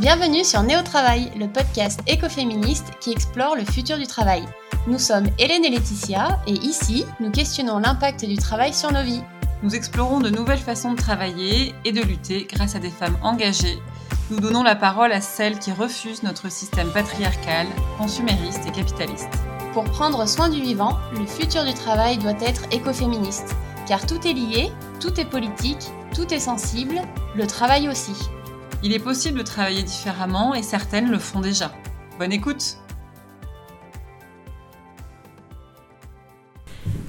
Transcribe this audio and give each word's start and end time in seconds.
Bienvenue 0.00 0.44
sur 0.44 0.62
Néo 0.62 0.80
Travail, 0.80 1.30
le 1.38 1.46
podcast 1.46 2.00
écoféministe 2.06 2.86
qui 3.00 3.12
explore 3.12 3.54
le 3.54 3.66
futur 3.66 3.98
du 3.98 4.06
travail. 4.06 4.42
Nous 4.86 4.98
sommes 4.98 5.26
Hélène 5.38 5.62
et 5.62 5.68
Laetitia 5.68 6.40
et 6.46 6.54
ici, 6.54 7.04
nous 7.20 7.30
questionnons 7.30 7.80
l'impact 7.80 8.24
du 8.24 8.36
travail 8.38 8.72
sur 8.72 8.90
nos 8.92 9.02
vies. 9.02 9.20
Nous 9.62 9.74
explorons 9.74 10.20
de 10.20 10.30
nouvelles 10.30 10.56
façons 10.56 10.92
de 10.92 10.96
travailler 10.96 11.74
et 11.84 11.92
de 11.92 12.00
lutter 12.00 12.48
grâce 12.50 12.76
à 12.76 12.78
des 12.78 12.88
femmes 12.88 13.18
engagées. 13.20 13.78
Nous 14.30 14.40
donnons 14.40 14.62
la 14.62 14.74
parole 14.74 15.12
à 15.12 15.20
celles 15.20 15.58
qui 15.58 15.70
refusent 15.70 16.22
notre 16.22 16.50
système 16.50 16.90
patriarcal, 16.92 17.66
consumériste 17.98 18.66
et 18.66 18.72
capitaliste. 18.72 19.28
Pour 19.74 19.84
prendre 19.84 20.26
soin 20.26 20.48
du 20.48 20.62
vivant, 20.62 20.96
le 21.12 21.26
futur 21.26 21.62
du 21.66 21.74
travail 21.74 22.16
doit 22.16 22.40
être 22.40 22.62
écoféministe, 22.72 23.54
car 23.86 24.06
tout 24.06 24.26
est 24.26 24.32
lié, 24.32 24.72
tout 24.98 25.20
est 25.20 25.26
politique, 25.26 25.90
tout 26.14 26.32
est 26.32 26.40
sensible, 26.40 27.02
le 27.36 27.46
travail 27.46 27.86
aussi. 27.86 28.14
Il 28.82 28.94
est 28.94 28.98
possible 28.98 29.38
de 29.38 29.44
travailler 29.44 29.82
différemment 29.82 30.54
et 30.54 30.62
certaines 30.62 31.10
le 31.10 31.18
font 31.18 31.40
déjà. 31.40 31.70
Bonne 32.18 32.32
écoute 32.32 32.78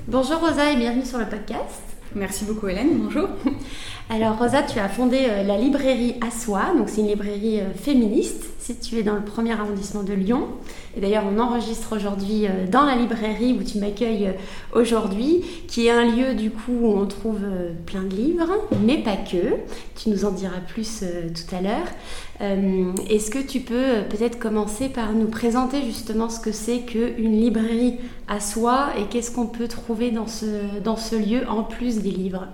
Bonjour 0.08 0.42
Rosa 0.42 0.74
et 0.74 0.76
bienvenue 0.76 1.06
sur 1.06 1.18
le 1.18 1.30
podcast. 1.30 1.82
Merci 2.14 2.44
beaucoup 2.44 2.68
Hélène, 2.68 2.98
bonjour. 2.98 3.30
Alors 4.14 4.38
Rosa, 4.38 4.62
tu 4.62 4.78
as 4.78 4.90
fondé 4.90 5.20
euh, 5.22 5.44
la 5.44 5.56
librairie 5.56 6.16
Assois, 6.20 6.74
donc 6.78 6.90
c'est 6.90 7.00
une 7.00 7.08
librairie 7.08 7.62
euh, 7.62 7.74
féministe 7.74 8.44
située 8.60 9.04
dans 9.04 9.16
le 9.16 9.24
premier 9.24 9.54
arrondissement 9.54 10.04
de 10.04 10.12
Lyon. 10.12 10.50
Et 10.98 11.00
d'ailleurs, 11.00 11.24
on 11.34 11.40
enregistre 11.40 11.96
aujourd'hui 11.96 12.46
euh, 12.46 12.68
dans 12.70 12.84
la 12.84 12.98
librairie 12.98 13.58
où 13.58 13.64
tu 13.64 13.78
m'accueilles 13.78 14.34
aujourd'hui, 14.74 15.46
qui 15.70 15.88
est 15.88 15.92
un 15.92 16.04
lieu 16.04 16.34
du 16.34 16.52
coup 16.52 16.74
où 16.82 16.88
on 16.88 17.06
trouve 17.06 17.40
plein 17.86 18.02
de 18.02 18.14
livres, 18.14 18.52
mais 18.86 18.98
pas 18.98 19.16
que. 19.16 19.56
Tu 19.96 20.10
nous 20.10 20.26
en 20.26 20.32
diras 20.32 20.60
plus 20.68 21.06
tout 21.34 21.56
à 21.56 21.62
l'heure. 21.62 21.88
Est-ce 23.10 23.32
que 23.32 23.40
tu 23.40 23.62
peux 23.62 24.04
peut-être 24.10 24.40
commencer 24.40 24.90
par 24.90 25.14
nous 25.14 25.28
présenter 25.28 25.84
justement 25.84 26.30
ce 26.30 26.40
que 26.42 26.52
c'est 26.52 26.80
qu'une 26.80 27.40
librairie 27.40 27.96
à 28.28 28.40
soi 28.40 28.90
et 28.98 29.04
qu'est-ce 29.06 29.32
qu'on 29.32 29.48
peut 29.48 29.68
trouver 29.68 30.12
dans 30.12 30.28
ce 30.28 31.16
lieu 31.16 31.48
en 31.48 31.64
plus 31.64 32.00
des 32.00 32.12
livres? 32.12 32.48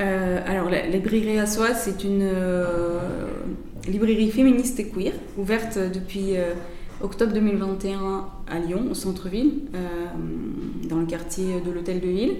Euh, 0.00 0.40
alors, 0.46 0.70
la 0.70 0.86
librairie 0.86 1.38
à 1.38 1.46
soi, 1.46 1.74
c'est 1.74 2.04
une 2.04 2.22
euh, 2.22 2.98
librairie 3.86 4.30
féministe 4.30 4.80
et 4.80 4.88
queer, 4.88 5.12
ouverte 5.36 5.78
depuis 5.92 6.36
euh, 6.36 6.54
octobre 7.02 7.32
2021 7.34 8.26
à 8.50 8.58
Lyon, 8.58 8.86
au 8.90 8.94
centre-ville, 8.94 9.62
dans 10.88 10.98
le 10.98 11.06
quartier 11.06 11.60
de 11.64 11.70
l'Hôtel 11.70 12.00
de 12.00 12.06
Ville. 12.06 12.36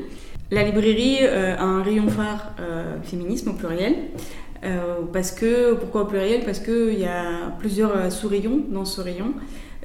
La 0.50 0.64
librairie 0.64 1.24
a 1.24 1.62
un 1.62 1.82
rayon 1.82 2.08
phare 2.08 2.52
féminisme 3.04 3.50
au 3.50 3.52
pluriel. 3.52 3.94
parce 5.12 5.30
que, 5.30 5.74
pourquoi 5.74 6.02
au 6.02 6.04
pluriel? 6.06 6.42
Parce 6.44 6.58
qu'il 6.58 6.98
y 6.98 7.06
a 7.06 7.52
plusieurs 7.58 8.10
sous-rayons 8.12 8.64
dans 8.68 8.84
ce 8.84 9.00
rayon 9.00 9.32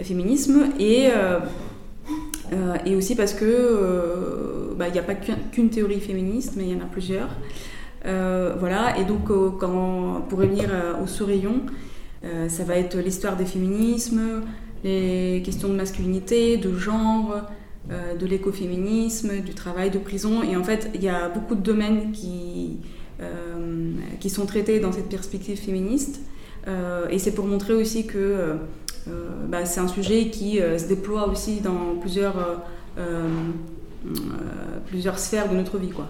féminisme 0.01 0.65
et 0.79 1.07
et 2.85 2.95
aussi 2.95 3.15
parce 3.15 3.33
que 3.33 4.73
bah, 4.77 4.87
il 4.87 4.93
n'y 4.93 4.99
a 4.99 5.03
pas 5.03 5.15
qu'une 5.15 5.69
théorie 5.69 5.99
féministe, 5.99 6.53
mais 6.57 6.65
il 6.65 6.73
y 6.73 6.75
en 6.75 6.83
a 6.83 6.89
plusieurs. 6.89 7.29
Euh, 8.05 8.55
voilà, 8.59 8.99
et 8.99 9.05
donc 9.05 9.31
euh, 9.31 9.49
pour 9.49 10.39
revenir 10.39 10.69
euh, 10.71 11.01
au 11.03 11.07
sous-rayon, 11.07 11.61
ça 12.47 12.63
va 12.63 12.75
être 12.75 12.97
l'histoire 12.97 13.37
des 13.37 13.45
féminismes, 13.45 14.41
les 14.83 15.43
questions 15.45 15.69
de 15.69 15.75
masculinité, 15.75 16.57
de 16.57 16.75
genre, 16.75 17.35
de 17.87 18.25
l'écoféminisme, 18.25 19.41
du 19.41 19.53
travail 19.53 19.91
de 19.91 19.99
prison. 19.99 20.41
Et 20.41 20.57
en 20.57 20.63
fait, 20.63 20.89
il 20.95 21.03
y 21.03 21.07
a 21.07 21.29
beaucoup 21.29 21.53
de 21.53 21.61
domaines 21.61 22.11
qui 22.11 22.79
sont 24.27 24.47
traités 24.47 24.79
dans 24.79 24.91
cette 24.91 25.07
perspective 25.07 25.59
féministe. 25.59 26.21
et 27.11 27.19
c'est 27.19 27.35
pour 27.35 27.45
montrer 27.45 27.75
aussi 27.75 28.07
que 28.07 28.55
bah, 29.47 29.65
c'est 29.65 29.79
un 29.79 29.87
sujet 29.87 30.29
qui 30.29 30.57
se 30.57 30.87
déploie 30.87 31.27
aussi 31.27 31.61
dans 31.61 31.95
plusieurs, 31.99 32.63
plusieurs 34.87 35.19
sphères 35.19 35.49
de 35.49 35.55
notre 35.55 35.77
vie. 35.77 35.89
Quoi. 35.89 36.07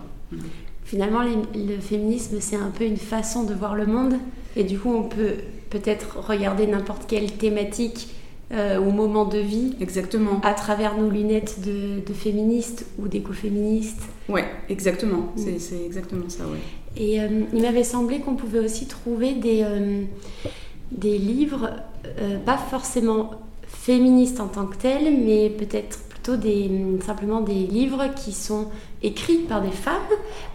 Finalement, 0.83 1.22
le 1.23 1.79
féminisme, 1.79 2.38
c'est 2.39 2.56
un 2.56 2.69
peu 2.69 2.85
une 2.85 2.97
façon 2.97 3.44
de 3.44 3.53
voir 3.53 3.75
le 3.75 3.85
monde. 3.85 4.16
Et 4.56 4.63
du 4.63 4.78
coup, 4.78 4.94
on 4.94 5.03
peut 5.03 5.35
peut-être 5.69 6.19
regarder 6.19 6.67
n'importe 6.67 7.07
quelle 7.07 7.31
thématique 7.33 8.09
euh, 8.51 8.79
ou 8.79 8.91
moment 8.91 9.25
de 9.25 9.39
vie. 9.39 9.75
Exactement. 9.81 10.39
À 10.44 10.53
travers 10.53 10.95
nos 10.97 11.09
lunettes 11.09 11.62
de, 11.66 12.06
de 12.06 12.13
féministes 12.13 12.85
ou 13.00 13.07
d'écoféministes. 13.07 14.03
Ouais, 14.29 14.45
exactement. 14.69 15.33
Mm. 15.35 15.57
C'est 15.57 15.83
exactement 15.83 16.29
ça, 16.29 16.44
ouais. 16.44 16.59
Et 16.95 17.19
euh, 17.19 17.41
il 17.53 17.62
m'avait 17.62 17.83
semblé 17.83 18.19
qu'on 18.19 18.35
pouvait 18.35 18.59
aussi 18.59 18.85
trouver 18.85 19.33
des, 19.33 19.63
euh, 19.63 20.03
des 20.91 21.18
livres, 21.18 21.69
pas 22.46 22.57
forcément 22.57 23.31
féministes 23.68 24.40
en 24.40 24.47
tant 24.47 24.66
que 24.66 24.78
tels, 24.78 25.18
mais 25.25 25.50
peut-être 25.50 26.00
des, 26.34 26.69
simplement 27.06 27.41
des 27.41 27.53
livres 27.53 28.06
qui 28.16 28.31
sont 28.31 28.68
écrits 29.03 29.45
par 29.47 29.62
des 29.62 29.72
femmes, 29.72 30.01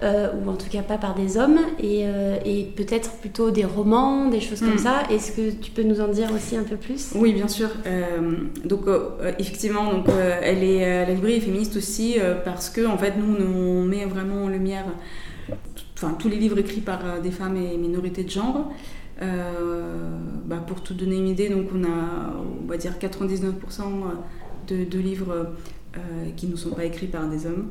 euh, 0.03 0.33
ou 0.45 0.51
en 0.51 0.57
tout 0.57 0.69
cas 0.69 0.83
pas 0.83 0.99
par 0.99 1.15
des 1.15 1.37
hommes, 1.37 1.61
et, 1.79 2.03
euh, 2.05 2.37
et 2.45 2.65
peut-être 2.65 3.13
plutôt 3.19 3.51
des 3.51 3.65
romans, 3.65 4.29
des 4.29 4.41
choses 4.41 4.61
comme 4.61 4.75
hmm. 4.75 4.79
ça. 4.79 5.03
Est-ce 5.11 5.33
que 5.33 5.51
tu 5.53 5.71
peux 5.71 5.83
nous 5.83 6.01
en 6.01 6.09
dire 6.09 6.31
aussi 6.35 6.57
un 6.57 6.65
peu 6.65 6.77
plus? 6.77 7.13
Oui, 7.15 7.33
bien 7.33 7.49
sûr. 7.49 7.69
Euh, 7.87 8.39
donc 8.65 8.83
effectivement, 9.39 9.93
donc, 9.93 10.07
elle 10.43 10.65
est, 10.65 11.07
la 11.07 11.13
librairie 11.13 11.37
est 11.37 11.41
féministe 11.41 11.77
aussi 11.77 12.17
parce 12.45 12.71
que 12.71 12.87
en 12.87 12.99
fait, 12.99 13.15
nous, 13.17 13.45
on 13.45 13.85
met 13.85 14.05
vraiment 14.07 14.45
en 14.45 14.49
lumière 14.49 14.87
enfin, 15.95 16.17
tous 16.19 16.29
les 16.29 16.37
livres 16.37 16.59
écrits 16.59 16.81
par 16.81 17.21
des 17.23 17.31
femmes 17.31 17.57
et 17.57 17.77
minorités 17.77 18.25
de 18.25 18.31
genre. 18.31 18.73
Bah, 19.21 20.57
pour 20.67 20.83
te 20.83 20.93
donner 20.93 21.17
une 21.17 21.29
idée, 21.29 21.49
donc 21.49 21.69
on 21.73 21.85
a, 21.85 22.35
on 22.65 22.67
va 22.67 22.77
dire 22.77 22.95
99% 23.01 23.53
de, 24.67 24.99
livres 24.99 25.55
euh, 25.97 26.01
qui 26.37 26.47
ne 26.47 26.57
sont 26.57 26.71
pas 26.71 26.85
écrits 26.85 27.07
par 27.07 27.29
des 27.29 27.47
hommes. 27.47 27.69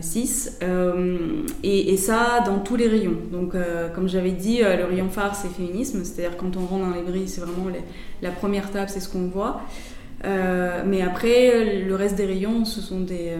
6. 0.00 0.58
Euh, 0.62 0.66
euh, 0.66 1.46
et, 1.62 1.96
ça 1.96 2.42
dans 2.44 2.58
tous 2.58 2.76
les 2.76 2.88
rayons. 2.88 3.18
Donc, 3.30 3.54
comme 3.94 4.08
j'avais 4.08 4.32
dit, 4.32 4.58
le 4.58 4.84
rayon 4.84 5.08
phare, 5.10 5.36
c'est 5.36 5.48
féminisme. 5.48 6.04
C'est-à-dire, 6.04 6.36
quand 6.36 6.56
on 6.56 6.66
rentre 6.66 6.86
dans 6.86 6.90
les 6.90 7.00
librairie, 7.00 7.28
c'est 7.28 7.40
vraiment 7.40 7.66
la 8.22 8.30
première 8.30 8.70
table, 8.70 8.88
c'est 8.88 9.00
ce 9.00 9.08
qu'on 9.08 9.28
voit. 9.28 9.60
mais 10.24 11.02
après, 11.02 11.84
le 11.84 11.94
reste 11.94 12.16
des 12.16 12.26
rayons, 12.26 12.64
ce 12.64 12.80
sont 12.80 13.00
des 13.00 13.38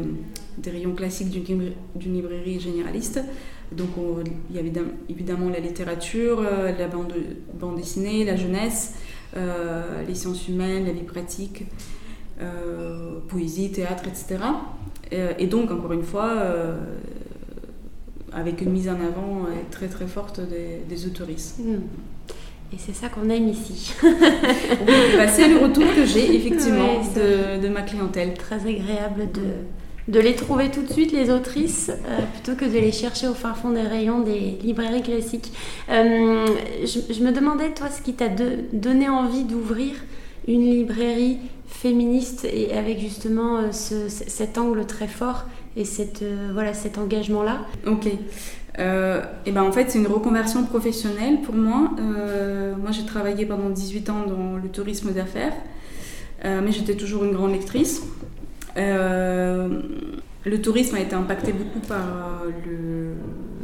rayons 0.71 0.95
classiques 0.95 1.31
d'une 1.31 2.15
librairie 2.15 2.61
généraliste. 2.61 3.21
Donc, 3.73 3.89
il 4.51 4.57
y 4.57 4.59
a 4.59 4.63
évidemment 5.09 5.49
la 5.49 5.59
littérature, 5.61 6.41
la 6.43 6.89
bande, 6.89 7.15
bande 7.55 7.77
dessinée, 7.77 8.25
la 8.25 8.37
jeunesse, 8.37 8.95
les 9.35 10.15
sciences 10.15 10.49
humaines, 10.49 10.87
la 10.87 10.93
vie 10.93 11.03
pratique. 11.03 11.65
Euh, 12.43 13.21
poésie, 13.29 13.73
théâtre, 13.73 14.05
etc. 14.07 14.37
Euh, 15.15 15.33
et 15.39 15.47
donc, 15.47 15.71
encore 15.71 15.95
une 15.95 16.03
fois, 16.03 16.33
euh, 16.35 16.77
avec 18.31 18.61
une 18.61 18.73
mise 18.73 18.91
en 18.91 18.97
avant 18.97 19.47
très 19.71 19.89
très 19.89 20.07
forte 20.07 20.41
des, 20.41 20.83
des 20.87 21.07
autoristes. 21.07 21.61
Hmm. 21.61 21.81
Et 22.75 22.77
c'est 22.79 22.93
ça 22.93 23.09
qu'on 23.09 23.31
aime 23.31 23.49
ici. 23.49 23.95
oui, 24.03 24.95
bah, 25.17 25.29
c'est 25.29 25.49
le 25.49 25.57
retour 25.57 25.85
que 25.95 26.05
j'ai 26.05 26.35
effectivement 26.37 27.01
de, 27.17 27.63
de, 27.63 27.69
ma 27.71 27.81
clientèle. 27.81 28.35
Très 28.35 28.57
agréable 28.57 29.31
de, 29.33 29.41
de 30.09 30.21
les 30.21 30.35
trouver 30.35 30.71
tout 30.71 30.83
de 30.83 30.93
suite, 30.93 31.13
les 31.13 31.31
autrices, 31.31 31.91
plutôt 32.35 32.57
que 32.57 32.65
de 32.65 32.79
les 32.79 32.93
chercher 32.93 33.27
au 33.27 33.35
fin 33.35 33.55
fond 33.55 33.71
des 33.71 33.83
rayons 33.83 34.21
des 34.21 34.57
librairies 34.63 35.03
classiques. 35.03 35.53
je, 35.89 37.01
je, 37.11 37.25
me 37.25 37.33
demandais, 37.33 37.71
toi, 37.71 37.89
ce 37.91 38.03
qui 38.03 38.15
t'a 38.15 38.29
donné 38.29 39.09
envie 39.09 39.43
d'ouvrir 39.43 39.95
une 40.47 40.63
librairie 40.63 41.39
féministe 41.67 42.45
et 42.45 42.73
avec 42.73 42.99
justement 43.01 43.59
euh, 43.59 43.71
cet 43.73 44.59
angle 44.59 44.87
très 44.87 45.09
fort 45.09 45.45
et 45.77 45.85
cette, 45.85 46.23
euh, 46.23 46.51
voilà, 46.53 46.75
cet 46.75 46.99
engagement-là? 46.99 47.61
Ok. 47.87 48.09
Euh, 48.79 49.23
et 49.47 49.53
ben 49.53 49.63
en 49.63 49.73
fait, 49.73 49.91
c'est 49.91 49.99
une 49.99 50.07
reconversion 50.07 50.65
professionnelle 50.65 51.41
pour 51.43 51.55
moi. 51.55 51.91
moi, 52.79 52.91
j'ai 52.91 53.07
travaillé 53.07 53.47
pendant 53.47 53.71
18 53.71 54.11
ans 54.11 54.25
dans 54.27 54.57
le 54.63 54.69
tourisme 54.69 55.13
d'affaires, 55.13 55.55
mais 56.45 56.73
j'étais 56.73 56.95
toujours 56.95 57.25
une 57.25 57.33
grande 57.33 57.53
lectrice. 57.53 58.03
Le 58.77 60.61
tourisme 60.63 60.97
a 60.97 61.01
été 61.01 61.15
impacté 61.15 61.53
beaucoup 61.53 61.81
par 61.81 62.43
le, 62.67 63.15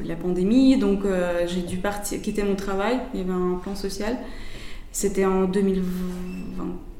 la 0.04 0.16
pandémie, 0.16 0.78
donc 0.78 1.00
j'ai 1.46 1.62
dû 1.62 1.76
partir, 1.76 2.20
quitter 2.20 2.42
mon 2.42 2.56
travail. 2.56 2.98
Il 3.14 3.20
y 3.20 3.22
avait 3.22 3.32
un 3.32 3.58
plan 3.62 3.74
social. 3.74 4.16
C'était 4.92 5.24
en 5.24 5.44
2020, 5.44 5.84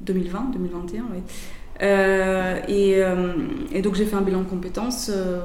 2020 0.03 0.51
2021, 0.53 1.05
oui. 1.13 1.19
Euh, 1.83 2.61
euh, 2.69 3.33
et, 3.73 3.83
donc 3.83 3.95
j'ai 3.95 4.05
fait 4.05 4.17
un 4.17 4.23
bilan 4.23 4.43
de 4.43 4.49
compétences 4.49 5.11
euh, 5.13 5.41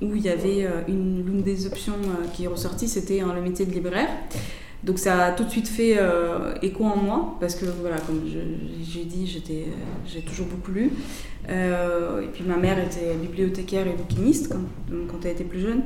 où 0.00 0.14
il 0.14 0.22
y 0.22 0.28
avait 0.28 0.66
une 0.86 1.24
l'une 1.26 1.42
des 1.42 1.66
options 1.66 1.98
qui 2.32 2.44
est 2.44 2.48
ressortie, 2.48 2.88
c'était 2.88 3.20
le 3.20 3.40
métier 3.40 3.66
de 3.66 3.72
libraire. 3.72 4.08
Donc 4.84 4.98
ça 4.98 5.24
a 5.24 5.32
tout 5.32 5.44
de 5.44 5.50
suite 5.50 5.68
fait 5.68 5.98
écho 6.62 6.84
en 6.84 6.96
moi 6.96 7.36
parce 7.40 7.54
que 7.56 7.64
voilà, 7.80 7.96
comme 7.98 8.22
j'ai 8.82 9.04
dit, 9.04 9.26
j'étais, 9.26 9.64
j'ai 10.06 10.20
toujours 10.20 10.46
beaucoup 10.46 10.70
lu. 10.70 10.92
et 11.48 12.28
puis 12.32 12.44
ma 12.46 12.56
mère 12.56 12.78
était 12.78 13.14
bibliothécaire 13.20 13.86
et 13.86 13.92
bouquiniste 13.92 14.52
quand, 14.52 14.94
quand 15.08 15.24
elle 15.24 15.32
était 15.32 15.44
plus 15.44 15.60
jeune. 15.60 15.82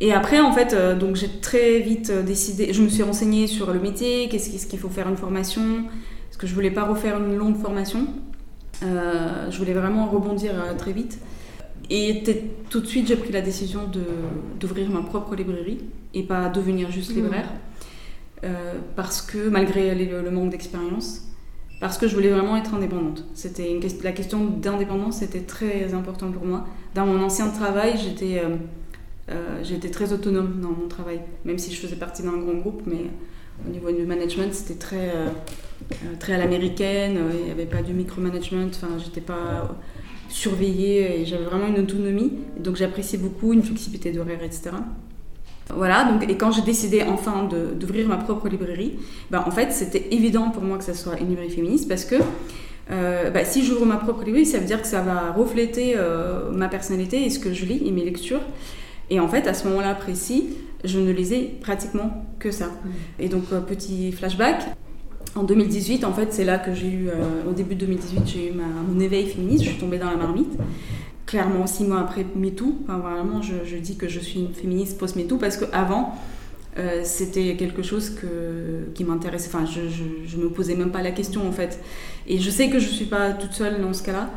Et 0.00 0.12
après, 0.12 0.38
en 0.38 0.52
fait, 0.52 0.76
donc 0.98 1.16
j'ai 1.16 1.40
très 1.40 1.80
vite 1.80 2.12
décidé, 2.24 2.72
je 2.72 2.82
me 2.82 2.88
suis 2.88 3.02
renseignée 3.02 3.46
sur 3.46 3.72
le 3.72 3.80
métier, 3.80 4.28
qu'est-ce 4.28 4.66
qu'il 4.66 4.78
faut 4.78 4.90
faire 4.90 5.08
une 5.08 5.16
formation, 5.16 5.84
parce 6.28 6.36
que 6.36 6.46
je 6.46 6.54
voulais 6.54 6.70
pas 6.70 6.84
refaire 6.84 7.18
une 7.18 7.36
longue 7.36 7.56
formation. 7.56 8.06
je 8.82 9.58
voulais 9.58 9.72
vraiment 9.72 10.06
rebondir 10.08 10.52
très 10.76 10.92
vite. 10.92 11.18
Et 11.90 12.22
tout 12.68 12.80
de 12.80 12.86
suite, 12.86 13.08
j'ai 13.08 13.16
pris 13.16 13.32
la 13.32 13.40
décision 13.40 13.90
d'ouvrir 14.60 14.90
ma 14.90 15.02
propre 15.02 15.34
librairie 15.34 15.80
et 16.14 16.22
pas 16.22 16.48
devenir 16.48 16.90
juste 16.90 17.12
mmh. 17.12 17.16
libraire. 17.16 17.48
Euh, 18.44 18.74
parce 18.94 19.20
que, 19.20 19.48
malgré 19.48 19.94
le 19.94 20.30
manque 20.30 20.50
d'expérience, 20.50 21.28
parce 21.80 21.98
que 21.98 22.08
je 22.08 22.14
voulais 22.14 22.30
vraiment 22.30 22.56
être 22.56 22.74
indépendante. 22.74 23.24
C'était 23.34 23.78
la 24.02 24.12
question 24.12 24.46
d'indépendance 24.46 25.22
était 25.22 25.40
très 25.40 25.94
importante 25.94 26.34
pour 26.34 26.44
moi. 26.44 26.66
Dans 26.94 27.06
mon 27.06 27.22
ancien 27.22 27.48
travail, 27.48 27.94
j'étais 27.96 28.40
euh, 28.40 28.56
euh, 29.30 29.60
j'étais 29.62 29.90
très 29.90 30.12
autonome 30.12 30.60
dans 30.60 30.70
mon 30.70 30.88
travail, 30.88 31.20
même 31.44 31.58
si 31.58 31.72
je 31.72 31.80
faisais 31.80 31.96
partie 31.96 32.22
d'un 32.22 32.36
grand 32.36 32.54
groupe, 32.54 32.82
mais 32.86 33.10
au 33.66 33.70
niveau 33.70 33.90
du 33.90 34.04
management, 34.06 34.54
c'était 34.54 34.78
très, 34.78 35.12
très 36.20 36.34
à 36.34 36.38
l'américaine, 36.38 37.18
il 37.38 37.44
n'y 37.44 37.50
avait 37.50 37.66
pas 37.66 37.82
du 37.82 37.92
micromanagement, 37.92 38.66
enfin, 38.68 38.96
j'étais 38.98 39.20
pas 39.20 39.76
surveillée 40.28 41.20
et 41.20 41.24
j'avais 41.26 41.44
vraiment 41.44 41.66
une 41.66 41.78
autonomie, 41.78 42.32
donc 42.58 42.76
j'appréciais 42.76 43.18
beaucoup 43.18 43.52
une 43.52 43.62
flexibilité 43.62 44.12
d'horaire, 44.12 44.42
etc. 44.42 44.70
Voilà, 45.74 46.04
donc, 46.04 46.28
et 46.28 46.36
quand 46.36 46.50
j'ai 46.50 46.62
décidé 46.62 47.02
enfin 47.02 47.48
d'ouvrir 47.78 48.08
ma 48.08 48.16
propre 48.16 48.48
librairie, 48.48 48.98
ben, 49.30 49.44
en 49.46 49.50
fait, 49.50 49.72
c'était 49.72 50.06
évident 50.10 50.50
pour 50.50 50.62
moi 50.62 50.78
que 50.78 50.84
ça 50.84 50.94
soit 50.94 51.18
une 51.20 51.28
librairie 51.28 51.50
féministe 51.50 51.88
parce 51.88 52.04
que 52.04 52.16
euh, 52.90 53.30
ben, 53.30 53.44
si 53.44 53.64
j'ouvre 53.64 53.84
ma 53.84 53.96
propre 53.96 54.24
librairie, 54.24 54.46
ça 54.46 54.58
veut 54.58 54.64
dire 54.64 54.80
que 54.80 54.88
ça 54.88 55.02
va 55.02 55.32
refléter 55.32 55.94
euh, 55.96 56.50
ma 56.52 56.68
personnalité 56.68 57.24
et 57.24 57.30
ce 57.30 57.38
que 57.38 57.52
je 57.52 57.66
lis 57.66 57.82
et 57.84 57.90
mes 57.90 58.04
lectures. 58.04 58.40
Et 59.10 59.20
en 59.20 59.28
fait, 59.28 59.46
à 59.46 59.54
ce 59.54 59.68
moment-là 59.68 59.94
précis, 59.94 60.50
je 60.84 60.98
ne 60.98 61.12
lisais 61.12 61.50
pratiquement 61.60 62.24
que 62.38 62.50
ça. 62.50 62.66
Mmh. 62.66 62.90
Et 63.20 63.28
donc, 63.28 63.44
euh, 63.52 63.60
petit 63.60 64.12
flashback. 64.12 64.62
En 65.38 65.44
2018, 65.44 66.04
en 66.04 66.12
fait, 66.12 66.32
c'est 66.32 66.44
là 66.44 66.58
que 66.58 66.74
j'ai 66.74 66.90
eu, 66.90 67.08
au 67.48 67.52
début 67.52 67.76
de 67.76 67.86
2018, 67.86 68.22
j'ai 68.26 68.48
eu 68.48 68.52
mon 68.52 68.98
éveil 68.98 69.26
féministe, 69.26 69.62
je 69.62 69.70
suis 69.70 69.78
tombée 69.78 69.98
dans 69.98 70.10
la 70.10 70.16
marmite 70.16 70.52
clairement 71.28 71.66
six 71.66 71.84
mois 71.84 72.00
après 72.00 72.26
MeToo. 72.34 72.74
Enfin, 72.82 72.98
vraiment, 72.98 73.40
je, 73.42 73.76
dis 73.76 73.96
que 73.96 74.08
je 74.08 74.18
suis 74.18 74.40
une 74.40 74.54
féministe 74.54 74.98
post-MeToo 74.98 75.36
parce 75.36 75.58
qu'avant, 75.58 76.14
euh, 76.78 77.02
c'était 77.04 77.54
quelque 77.56 77.82
chose 77.82 78.10
que, 78.10 78.90
qui 78.94 79.04
m'intéressait. 79.04 79.50
Enfin, 79.54 79.66
je 79.66 80.36
ne 80.36 80.42
me 80.42 80.48
posais 80.48 80.74
même 80.74 80.90
pas 80.90 81.02
la 81.02 81.12
question 81.12 81.46
en 81.46 81.52
fait. 81.52 81.80
Et 82.26 82.38
je 82.38 82.50
sais 82.50 82.70
que 82.70 82.78
je 82.78 82.88
ne 82.88 82.92
suis 82.92 83.04
pas 83.04 83.32
toute 83.32 83.52
seule 83.52 83.80
dans 83.80 83.92
ce 83.92 84.02
cas-là. 84.02 84.30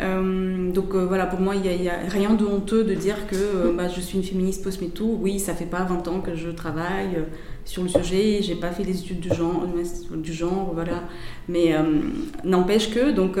Euh, 0.00 0.72
donc 0.72 0.94
euh, 0.94 1.06
voilà, 1.06 1.26
pour 1.26 1.40
moi, 1.40 1.54
il 1.54 1.62
n'y 1.62 1.88
a, 1.88 1.98
rien 2.08 2.34
de 2.34 2.44
honteux 2.44 2.84
de 2.84 2.94
dire 2.94 3.26
que 3.26 3.72
bah, 3.76 3.88
je 3.88 4.00
suis 4.00 4.18
une 4.18 4.24
féministe 4.24 4.62
post-MeToo. 4.64 5.18
Oui, 5.20 5.38
ça 5.38 5.54
fait 5.54 5.66
pas 5.66 5.84
20 5.84 6.08
ans 6.08 6.20
que 6.20 6.34
je 6.34 6.50
travaille 6.50 7.24
sur 7.64 7.82
le 7.82 7.88
sujet, 7.88 8.40
j'ai 8.42 8.56
pas 8.56 8.70
fait 8.70 8.82
des 8.82 8.98
études 8.98 9.20
du 9.20 9.30
genre, 9.30 9.66
du 10.16 10.32
genre 10.32 10.72
voilà. 10.74 11.04
Mais 11.48 11.74
n'empêche 12.44 12.90
que, 12.90 13.10
donc, 13.10 13.38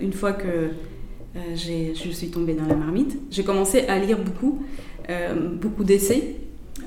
une 0.00 0.12
fois 0.12 0.32
que 0.32 0.70
euh, 1.36 1.54
je 1.54 2.10
suis 2.12 2.30
tombée 2.30 2.54
dans 2.54 2.66
la 2.66 2.74
marmite. 2.74 3.18
J'ai 3.30 3.44
commencé 3.44 3.80
à 3.88 3.98
lire 3.98 4.18
beaucoup, 4.18 4.62
euh, 5.10 5.34
beaucoup 5.34 5.84
d'essais 5.84 6.36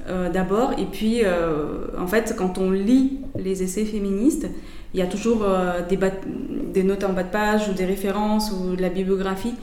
euh, 0.08 0.30
d'abord, 0.30 0.74
et 0.78 0.86
puis 0.86 1.22
en 1.98 2.08
fait, 2.08 2.36
quand 2.38 2.58
on 2.58 2.72
lit 2.72 3.20
les 3.38 3.64
essais 3.64 3.86
féministes, 3.86 4.48
il 4.94 5.00
y 5.00 5.04
a 5.04 5.06
toujours 5.06 5.46
des, 5.88 6.00
des, 6.74 6.84
notes 6.84 7.04
en 7.04 7.14
bas 7.14 7.24
de 7.24 7.30
page 7.30 7.70
ou 7.70 7.74
des 7.74 7.86
références 7.86 8.52
ou 8.52 8.76
de 8.76 8.82
la 8.82 8.90
bibliographie. 8.90 9.54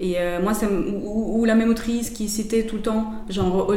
Et 0.00 0.16
moi, 0.42 0.52
ça, 0.52 0.66
ou, 0.70 1.44
la 1.46 1.54
même 1.54 1.70
autrice 1.70 2.10
qui 2.10 2.28
citait 2.28 2.64
tout 2.64 2.76
le 2.76 2.82
temps, 2.82 3.12
genre 3.30 3.72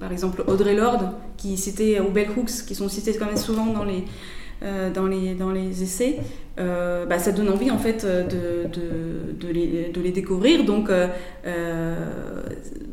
par 0.00 0.10
exemple 0.10 0.42
Audrey 0.48 0.74
Lorde, 0.74 1.10
qui 1.36 1.56
citait, 1.56 2.00
ou 2.00 2.10
Bell 2.10 2.28
Hooks, 2.36 2.66
qui 2.66 2.74
sont 2.74 2.88
cités 2.88 3.14
quand 3.16 3.26
même 3.26 3.36
souvent 3.36 3.66
dans 3.66 3.84
les, 3.84 4.04
euh, 4.64 4.90
dans, 4.90 5.06
les, 5.06 5.34
dans 5.34 5.50
les 5.50 5.82
essais, 5.82 6.20
euh, 6.58 7.04
bah, 7.04 7.18
ça 7.18 7.32
donne 7.32 7.50
envie 7.50 7.70
en 7.70 7.76
fait 7.76 8.06
de, 8.06 8.66
de, 8.66 9.34
de, 9.38 9.52
les, 9.52 9.90
de 9.92 10.00
les, 10.00 10.10
découvrir. 10.10 10.64
Donc 10.64 10.88
euh, 10.88 11.06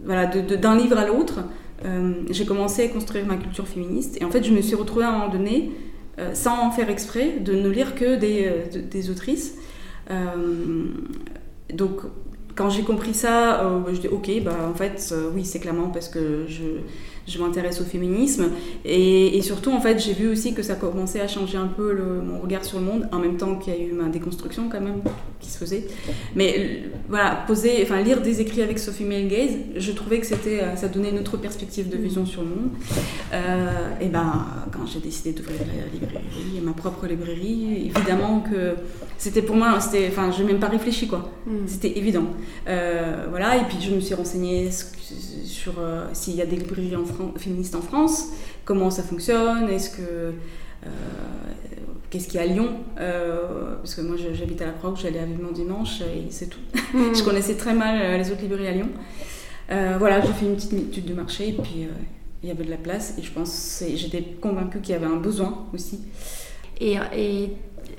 voilà, 0.04 0.26
d'un 0.26 0.78
livre 0.78 0.98
à 0.98 1.06
l'autre, 1.06 1.40
j'ai 2.30 2.46
commencé 2.46 2.84
à 2.84 2.88
construire 2.90 3.26
ma 3.26 3.38
culture 3.38 3.68
féministe. 3.68 4.18
Et 4.20 4.26
en 4.26 4.30
fait, 4.30 4.44
je 4.44 4.52
me 4.52 4.62
suis 4.62 4.76
retrouvée 4.76 5.06
à 5.06 5.10
un 5.10 5.12
moment 5.14 5.30
donné, 5.30 5.72
sans 6.34 6.68
en 6.68 6.72
faire 6.72 6.90
exprès, 6.90 7.40
de 7.40 7.54
ne 7.54 7.70
lire 7.70 7.96
que 7.96 8.18
des, 8.18 8.52
des 8.92 9.10
autrices. 9.10 9.56
donc 11.74 12.02
quand 12.54 12.70
j'ai 12.70 12.84
compris 12.84 13.14
ça, 13.14 13.64
je 13.92 13.98
dis 13.98 14.10
ok, 14.10 14.30
bah 14.44 14.58
en 14.70 14.76
fait, 14.76 15.14
oui, 15.34 15.46
c'est 15.46 15.60
clairement 15.60 15.88
parce 15.88 16.10
que 16.10 16.46
je, 16.48 16.64
je 17.31 17.39
m'intéresse 17.39 17.81
au 17.81 17.86
féminisme. 17.86 18.50
Et, 18.86 19.42
surtout, 19.42 19.72
en 19.72 19.81
fait, 19.81 20.00
j'ai 20.00 20.13
vu 20.13 20.28
aussi 20.28 20.54
que 20.54 20.63
ça 20.63 20.75
commençait 20.75 21.22
à 21.22 21.28
changer 21.28 21.57
un 21.57 21.68
peu 21.68 21.94
mon 22.24 22.39
regard 22.39 22.66
sur 22.66 22.80
le 22.80 22.86
monde, 22.86 23.07
en 23.12 23.19
même 23.19 23.38
temps 23.38 23.56
qu'il 23.56 23.74
y 23.74 23.78
a 23.78 23.80
eu 23.80 23.92
ma 23.94 24.10
déconstruction 24.10 24.69
quand 24.69 24.81
même 24.81 25.01
qui 25.42 25.50
se 25.50 25.57
faisait. 25.57 25.88
Mais 26.36 26.83
voilà, 27.10 27.44
poser, 27.48 27.80
enfin, 27.83 28.01
lire 28.01 28.22
des 28.22 28.42
écrits 28.42 28.62
avec 28.62 28.80
Sophie 28.80 29.04
Male 29.04 29.28
Gaze, 29.28 29.51
je 29.75 29.92
trouvais 29.92 30.19
que 30.19 30.25
c'était, 30.25 30.62
euh, 30.62 30.75
ça 30.75 30.88
donnait 30.88 31.10
une 31.10 31.19
autre 31.19 31.38
perspective 31.38 31.89
de 31.89 31.98
vision 31.98 32.25
sur 32.25 32.42
le 32.42 32.50
monde. 32.50 32.69
Euh, 33.34 34.00
et 34.00 34.07
ben, 34.07 34.45
quand 34.72 34.86
j'ai 34.86 35.00
décidé 35.00 35.31
d'ouvrir 35.31 35.60
la 35.60 35.92
librairie, 35.92 36.62
ma 36.63 36.74
propre 36.74 37.07
librairie, 37.07 37.92
évidemment 37.95 38.42
que 38.42 38.75
c'était 39.18 39.42
pour 39.42 39.56
moi, 39.56 39.80
c'était, 39.80 40.07
enfin, 40.10 40.31
je 40.31 40.42
n'ai 40.44 40.51
même 40.51 40.60
pas 40.60 40.69
réfléchi 40.69 41.07
quoi. 41.07 41.30
Mm. 41.45 41.51
C'était 41.66 41.98
évident. 41.98 42.25
Euh, 42.68 43.25
voilà, 43.30 43.57
et 43.57 43.63
puis 43.68 43.77
je 43.81 43.94
me 43.94 44.00
suis 44.00 44.16
renseignée 44.16 44.69
sur 45.44 45.74
s'il 46.13 46.36
y 46.36 46.42
a 46.42 46.45
des 46.45 46.56
librairies 46.56 46.95
en 46.95 47.06
féministe 47.38 47.76
en 47.76 47.82
France, 47.82 48.30
comment 48.66 48.90
ça 48.90 49.04
fonctionne, 49.04 49.70
est-ce 49.70 49.90
que 49.90 50.34
euh, 50.86 50.90
qu'est-ce 52.10 52.28
qu'il 52.28 52.36
y 52.36 52.40
a 52.40 52.44
à 52.44 52.46
Lyon? 52.46 52.70
Euh, 53.00 53.76
Parce 53.78 53.96
que 53.96 54.02
moi 54.02 54.16
j'habite 54.18 54.62
à 54.62 54.66
la 54.66 54.72
Croix, 54.72 54.94
j'allais 54.96 55.20
à 55.20 55.26
Vivement 55.26 55.52
Dimanche 55.52 56.02
et 56.02 56.30
c'est 56.30 56.48
tout. 56.48 56.60
Hmm. 56.94 57.14
je 57.16 57.24
connaissais 57.24 57.56
très 57.56 57.74
mal 57.74 58.00
euh, 58.02 58.18
les 58.18 58.32
autres 58.32 58.42
librairies 58.42 58.68
à 58.68 58.72
Lyon. 58.72 58.90
voilà, 60.00 60.22
j'ai 60.22 60.34
fait 60.34 60.46
une 60.46 60.56
petite 60.56 60.74
étude 60.74 61.06
de 61.06 61.14
marché 61.14 61.50
et 61.50 61.54
puis 61.54 61.88
il 62.44 62.50
y 62.50 62.52
avait 62.52 62.66
de 62.66 62.72
la 62.72 62.78
place 62.78 63.16
et 63.18 63.22
je 63.22 63.32
pense 63.32 63.84
j'étais 63.96 64.24
convaincue 64.42 64.80
qu'il 64.82 64.94
y 64.94 64.98
avait 64.98 65.06
un 65.06 65.18
besoin 65.18 65.66
aussi. 65.74 66.00
Et, 66.80 66.98
et 67.16 67.52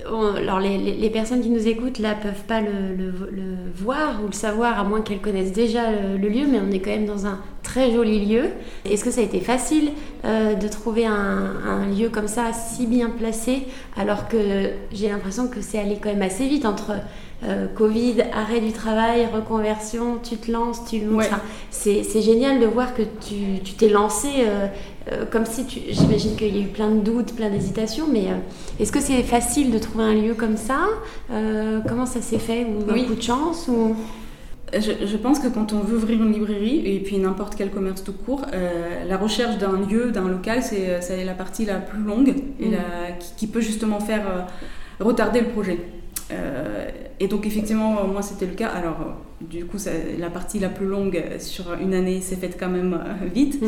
alors 0.06 0.60
les, 0.60 1.10
personnes 1.10 1.40
qui 1.40 1.50
nous 1.50 1.68
écoutent 1.68 1.98
là 1.98 2.14
peuvent 2.14 2.44
pas 2.46 2.60
le, 2.60 2.94
le, 2.96 3.54
voir 3.74 4.22
ou 4.22 4.26
le 4.26 4.32
savoir 4.32 4.78
à 4.78 4.84
moins 4.84 5.00
qu'elles 5.00 5.20
connaissent 5.20 5.52
déjà 5.52 5.90
le, 5.90 6.28
lieu, 6.28 6.46
mais 6.50 6.58
on 6.60 6.70
est 6.70 6.80
quand 6.80 6.90
même 6.90 7.06
dans 7.06 7.26
un 7.26 7.38
très 7.62 7.92
joli 7.92 8.24
lieu. 8.26 8.44
Est-ce 8.84 9.04
que 9.04 9.10
ça 9.10 9.20
a 9.20 9.24
été 9.24 9.40
facile 9.40 9.90
euh, 10.24 10.54
de 10.54 10.68
trouver 10.68 11.06
un, 11.06 11.52
un, 11.66 11.86
lieu 11.86 12.08
comme 12.08 12.28
ça 12.28 12.52
si 12.52 12.86
bien 12.86 13.10
placé 13.10 13.66
alors 13.96 14.28
que 14.28 14.70
j'ai 14.92 15.08
l'impression 15.08 15.48
que 15.48 15.60
c'est 15.60 15.78
allé 15.78 15.98
quand 16.02 16.10
même 16.10 16.22
assez 16.22 16.46
vite 16.46 16.66
entre 16.66 16.92
euh, 17.44 17.66
Covid, 17.66 18.22
arrêt 18.32 18.60
du 18.60 18.70
travail, 18.70 19.26
reconversion, 19.26 20.18
tu 20.22 20.36
te 20.36 20.50
lances, 20.50 20.84
tu 20.88 21.00
le 21.00 21.18
c'est 21.70 22.22
génial 22.22 22.60
de 22.60 22.66
voir 22.66 22.94
que 22.94 23.02
tu 23.02 23.74
t'es 23.74 23.88
lancé 23.88 24.28
euh, 24.38 24.68
euh, 25.10 25.24
comme 25.26 25.44
si 25.44 25.66
tu. 25.66 25.80
J'imagine 25.90 26.36
qu'il 26.36 26.56
y 26.56 26.60
a 26.60 26.62
eu 26.62 26.68
plein 26.68 26.90
de 26.90 27.00
doutes, 27.00 27.34
plein 27.34 27.50
d'hésitations, 27.50 28.06
mais 28.12 28.26
est-ce 28.78 28.92
que 28.92 29.00
c'est 29.00 29.22
facile 29.24 29.72
de 29.72 29.78
trouver 29.78 30.04
un 30.04 30.14
lieu 30.14 30.34
comme 30.34 30.56
ça? 30.56 30.78
Comment 31.88 32.06
ça 32.06 32.20
s'est 32.20 32.38
fait? 32.38 32.64
Ou 32.64 32.92
oui. 32.92 33.06
coup 33.06 33.14
de 33.14 33.22
chance 33.22 33.68
ou... 33.68 33.96
Je, 34.74 35.16
pense 35.18 35.38
que 35.38 35.48
quand 35.48 35.74
on 35.74 35.80
veut 35.80 35.96
ouvrir 35.96 36.22
une 36.22 36.32
librairie, 36.32 36.80
et 36.86 37.00
puis 37.00 37.18
n'importe 37.18 37.56
quel 37.56 37.70
commerce 37.70 38.02
tout 38.02 38.14
court, 38.14 38.46
la 39.06 39.16
recherche 39.18 39.58
d'un 39.58 39.80
lieu, 39.80 40.12
d'un 40.12 40.28
local, 40.28 40.62
c'est 40.62 41.24
la 41.24 41.34
partie 41.34 41.64
la 41.64 41.74
plus 41.74 42.02
longue 42.02 42.34
et 42.60 42.68
mm. 42.68 42.76
qui, 43.18 43.32
qui, 43.36 43.46
peut 43.48 43.60
justement 43.60 43.98
faire 43.98 44.46
retarder 45.00 45.40
le 45.40 45.48
projet. 45.48 45.78
Euh, 46.30 46.88
et 47.20 47.28
donc 47.28 47.46
effectivement, 47.46 48.06
moi 48.06 48.22
c'était 48.22 48.46
le 48.46 48.54
cas. 48.54 48.68
Alors 48.68 49.16
du 49.40 49.64
coup, 49.64 49.76
la 50.18 50.30
partie 50.30 50.58
la 50.58 50.68
plus 50.68 50.86
longue 50.86 51.22
sur 51.38 51.74
une 51.74 51.94
année 51.94 52.20
s'est 52.20 52.36
faite 52.36 52.56
quand 52.58 52.68
même 52.68 52.94
euh, 52.94 53.28
vite. 53.34 53.60
Mm. 53.60 53.66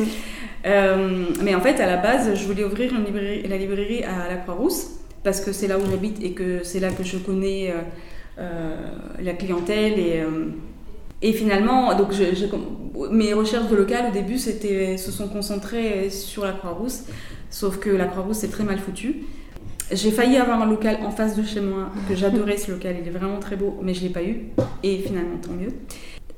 Euh, 0.67 1.25
mais 1.43 1.55
en 1.55 1.61
fait, 1.61 1.81
à 1.81 1.87
la 1.87 1.97
base, 1.97 2.35
je 2.35 2.45
voulais 2.47 2.65
ouvrir 2.65 2.93
une 2.95 3.05
librairie, 3.05 3.47
la 3.49 3.57
librairie 3.57 4.05
à 4.05 4.29
la 4.29 4.37
Croix-Rousse 4.37 5.01
parce 5.23 5.41
que 5.41 5.53
c'est 5.53 5.69
là 5.69 5.79
où 5.79 5.83
j'habite 5.91 6.23
et 6.23 6.33
que 6.33 6.63
c'est 6.65 6.81
là 6.81 6.91
que 6.91 7.03
je 7.03 7.17
connais 7.17 7.73
la 8.37 9.33
clientèle 9.33 9.99
et 9.99 10.23
et 11.23 11.33
finalement, 11.33 11.97
donc 11.97 12.09
mes 13.11 13.33
recherches 13.33 13.71
de 13.71 13.77
local 13.77 14.11
au 14.11 14.13
début 14.13 14.37
se 14.37 15.11
sont 15.11 15.29
concentrées 15.29 16.11
sur 16.11 16.45
la 16.45 16.53
Croix-Rousse, 16.53 17.05
sauf 17.49 17.79
que 17.79 17.89
la 17.89 18.05
Croix-Rousse 18.05 18.45
est 18.45 18.49
très 18.49 18.63
mal 18.63 18.79
foutue. 18.79 19.25
J'ai 19.93 20.11
failli 20.11 20.37
avoir 20.39 20.63
un 20.63 20.67
local 20.67 20.99
en 21.05 21.11
face 21.11 21.37
de 21.37 21.43
chez 21.43 21.61
moi, 21.61 21.91
que 22.09 22.15
j'adorais 22.15 22.57
ce 22.57 22.71
local, 22.73 22.97
il 23.01 23.07
est 23.07 23.11
vraiment 23.11 23.39
très 23.39 23.57
beau, 23.57 23.79
mais 23.83 23.93
je 23.93 24.03
ne 24.03 24.09
l'ai 24.09 24.13
pas 24.13 24.23
eu. 24.23 24.47
Et 24.83 24.99
finalement, 24.99 25.37
tant 25.41 25.53
mieux. 25.53 25.73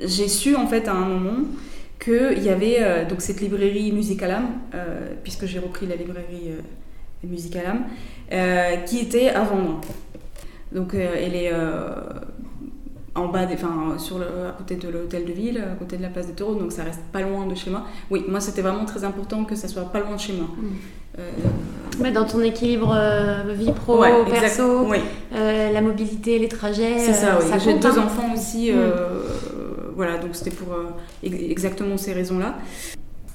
J'ai 0.01 0.29
su 0.29 0.55
en 0.57 0.67
fait 0.67 0.89
à 0.89 0.93
un 0.93 1.07
moment 1.07 1.45
qu'il 1.99 2.43
y 2.43 2.49
avait 2.49 2.79
euh, 2.81 3.09
donc 3.09 3.23
cette 3.23 3.41
librairie 3.41 3.93
Musicalam, 3.93 4.47
euh, 4.75 5.15
puisque 5.23 5.47
j'ai 5.47 5.59
repris 5.59 5.87
la 5.87 5.97
librairie 5.97 6.51
euh, 6.51 7.27
Musicalam, 7.27 7.85
euh, 8.33 8.77
qui 8.79 8.99
était 8.99 9.31
à 9.31 9.43
vendre. 9.45 9.81
Donc 10.73 10.95
elle 10.95 11.35
est 11.35 11.53
en 13.15 13.29
bas, 13.29 13.47
enfin, 13.51 13.97
à 13.97 14.53
côté 14.53 14.75
de 14.75 14.89
l'hôtel 14.89 15.25
de 15.25 15.33
ville, 15.33 15.59
à 15.59 15.77
côté 15.77 15.97
de 15.97 16.03
la 16.03 16.09
place 16.09 16.27
des 16.27 16.35
taureaux, 16.35 16.57
donc 16.57 16.73
ça 16.73 16.83
reste 16.83 17.01
pas 17.13 17.23
loin 17.23 17.47
de 17.47 17.55
chez 17.55 17.71
moi. 17.71 17.87
Oui, 18.11 18.25
moi 18.29 18.41
c'était 18.41 18.63
vraiment 18.63 18.85
très 18.85 19.05
important 19.05 19.45
que 19.45 19.55
ça 19.55 19.69
soit 19.69 19.91
pas 19.91 20.01
loin 20.01 20.17
de 20.17 20.21
chez 20.21 20.35
moi. 20.35 20.49
Euh, 21.19 22.11
dans 22.13 22.25
ton 22.25 22.41
équilibre 22.41 22.95
euh, 22.95 23.53
vie 23.55 23.73
pro, 23.73 24.05
perso, 24.29 24.87
euh, 25.35 25.73
la 25.73 25.81
mobilité, 25.81 26.39
les 26.39 26.49
trajets. 26.49 26.99
C'est 26.99 27.15
ça, 27.15 27.39
oui. 27.41 27.47
J'ai 27.65 27.79
deux 27.79 27.99
hein. 27.99 28.05
enfants 28.05 28.35
aussi, 28.35 28.71
mm. 28.71 28.77
voilà, 29.95 30.19
donc 30.19 30.35
c'était 30.35 30.55
pour 30.55 30.75
exactement 31.23 31.97
ces 31.97 32.13
raisons-là. 32.13 32.59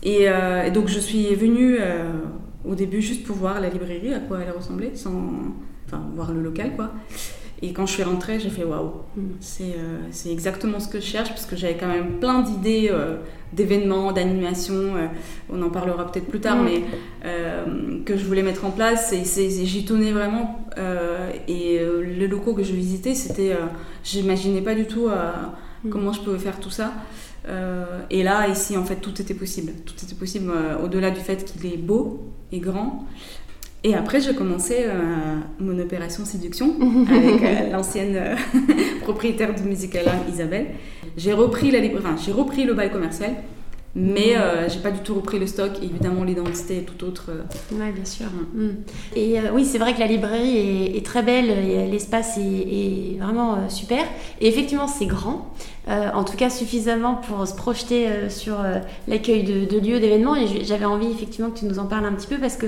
Et, 0.04 0.28
donc 0.74 0.88
je 0.88 1.00
suis 1.00 1.34
venue 1.36 1.80
au 2.66 2.76
début 2.76 3.02
juste 3.02 3.24
pour 3.24 3.36
voir 3.36 3.60
la 3.60 3.70
librairie, 3.70 4.14
à 4.14 4.20
quoi 4.20 4.40
elle 4.46 4.56
ressemblait, 4.56 4.92
sans, 4.94 5.32
enfin 5.88 6.04
voir 6.16 6.32
le 6.32 6.42
local 6.42 6.76
quoi. 6.76 6.92
Et 7.64 7.74
quand 7.74 7.86
je 7.86 7.94
suis 7.94 8.04
rentrée, 8.04 8.40
j'ai 8.40 8.50
fait 8.50 8.64
waouh, 8.64 8.92
mm. 9.16 9.22
euh, 9.62 10.00
c'est 10.10 10.32
exactement 10.32 10.80
ce 10.80 10.88
que 10.88 11.00
je 11.00 11.06
cherche 11.06 11.30
parce 11.30 11.46
que 11.46 11.56
j'avais 11.56 11.76
quand 11.76 11.88
même 11.88 12.20
plein 12.20 12.42
d'idées 12.42 12.90
euh, 12.92 13.18
d'événements, 13.54 14.12
d'animations, 14.12 14.96
euh, 14.96 15.08
on 15.48 15.62
en 15.62 15.70
parlera 15.70 16.12
peut-être 16.12 16.26
plus 16.26 16.40
tard, 16.40 16.58
mm. 16.58 16.66
mais 16.66 16.82
que 18.06 18.18
je 18.18 18.25
voulais 18.25 18.44
mettre 18.44 18.65
en 18.65 18.72
place 18.72 19.13
et, 19.13 19.24
j'y 19.50 19.86
tenais 19.86 20.12
vraiment. 20.12 20.65
et 21.48 21.80
les 22.18 22.27
locaux 22.27 22.53
que 22.53 22.63
je 22.63 22.74
visitais, 22.74 23.15
c'était, 23.15 23.56
j'imaginais 24.03 24.62
pas 24.62 24.75
du 24.75 24.86
tout 24.86 25.08
mm. 25.08 25.89
comment 25.89 26.13
je 26.13 26.22
pouvais 26.22 26.39
faire 26.39 26.60
tout 26.60 26.70
ça. 26.70 26.94
et 28.10 28.24
là, 28.24 28.48
ici, 28.48 28.77
en 28.77 28.84
fait, 28.84 28.98
tout 28.98 29.22
était 29.22 29.34
possible. 29.34 29.74
Tout 29.86 29.96
était 30.03 30.15
possible 30.15 30.51
au-delà 30.84 31.12
du 31.12 31.20
fait 31.20 31.46
qu'il 31.46 31.72
est 31.72 31.77
beau 31.77 32.22
et 32.51 32.60
grand. 32.60 33.06
Et 33.84 33.96
après, 33.96 34.22
j'ai 34.22 34.36
commencé 34.36 34.75
euh, 34.86 35.38
mon 35.60 35.80
opération 35.80 36.24
séduction 36.24 36.75
avec 37.10 37.41
euh, 37.41 37.72
l'ancienne 37.72 38.15
euh, 38.15 38.36
propriétaire 39.01 39.56
du 39.56 39.63
Musical 39.63 40.06
Isabelle. 40.32 40.68
J'ai 41.18 41.34
repris, 41.34 41.72
la 41.72 41.80
enfin, 41.98 42.15
j'ai 42.24 42.32
repris 42.32 42.63
le 42.63 42.75
bail 42.75 42.91
commercial, 42.91 43.32
mais 43.96 44.36
j'ai 44.68 44.80
pas 44.80 44.92
du 44.92 45.00
tout 45.00 45.16
repris 45.16 45.40
le 45.40 45.48
stock. 45.48 45.72
Évidemment, 45.82 46.24
l'identité 46.24 46.78
est 46.78 46.82
tout 46.82 47.04
autre. 47.06 47.32
Oui, 47.72 47.92
bien 47.92 48.06
sûr. 48.06 48.28
Mm. 48.54 48.70
Et 49.16 49.36
oui, 49.54 49.66
c'est 49.66 49.78
vrai 49.78 49.94
que 49.94 50.00
la 50.00 50.08
librairie 50.08 50.96
est, 50.98 51.06
très 51.06 51.24
belle, 51.24 51.90
l'espace 51.90 52.38
est, 52.38 53.20
vraiment 53.20 53.70
super. 53.70 54.04
Et 54.40 54.48
effectivement, 54.48 54.88
c'est 54.88 55.06
grand. 55.06 55.54
en 55.88 56.24
tout 56.24 56.38
cas, 56.38 56.50
suffisamment 56.50 57.16
pour 57.16 57.48
se 57.48 57.54
projeter 57.54 58.08
sur 58.30 58.58
l'accueil 59.08 59.44
de, 59.44 59.66
de 59.66 59.80
lieux, 59.80 60.00
d'événements. 60.00 60.36
Et 60.36 60.64
j'avais 60.64 60.86
envie 60.86 61.12
effectivement 61.12 61.50
que 61.50 61.60
tu 61.60 61.66
nous 61.66 61.80
en 61.80 61.86
parles 61.86 62.06
un 62.06 62.14
petit 62.14 62.28
peu 62.28 62.38
parce 62.38 62.56
que 62.56 62.68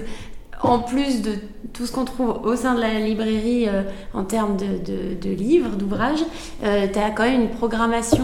en 0.64 0.80
plus 0.80 1.22
de 1.22 1.36
tout 1.74 1.86
ce 1.86 1.92
qu'on 1.92 2.06
trouve 2.06 2.30
au 2.44 2.56
sein 2.56 2.76
de 2.76 2.82
la 2.82 3.00
librairie 3.00 3.68
euh, 3.68 3.84
en 4.14 4.24
termes 4.24 4.58
de, 4.58 5.30
livres, 5.30 5.76
d'ouvrages, 5.76 6.24
euh, 6.64 6.88
tu 6.92 7.00
as 7.00 7.10
quand 7.12 7.24
même 7.24 7.42
une 7.42 7.50
programmation 7.50 8.24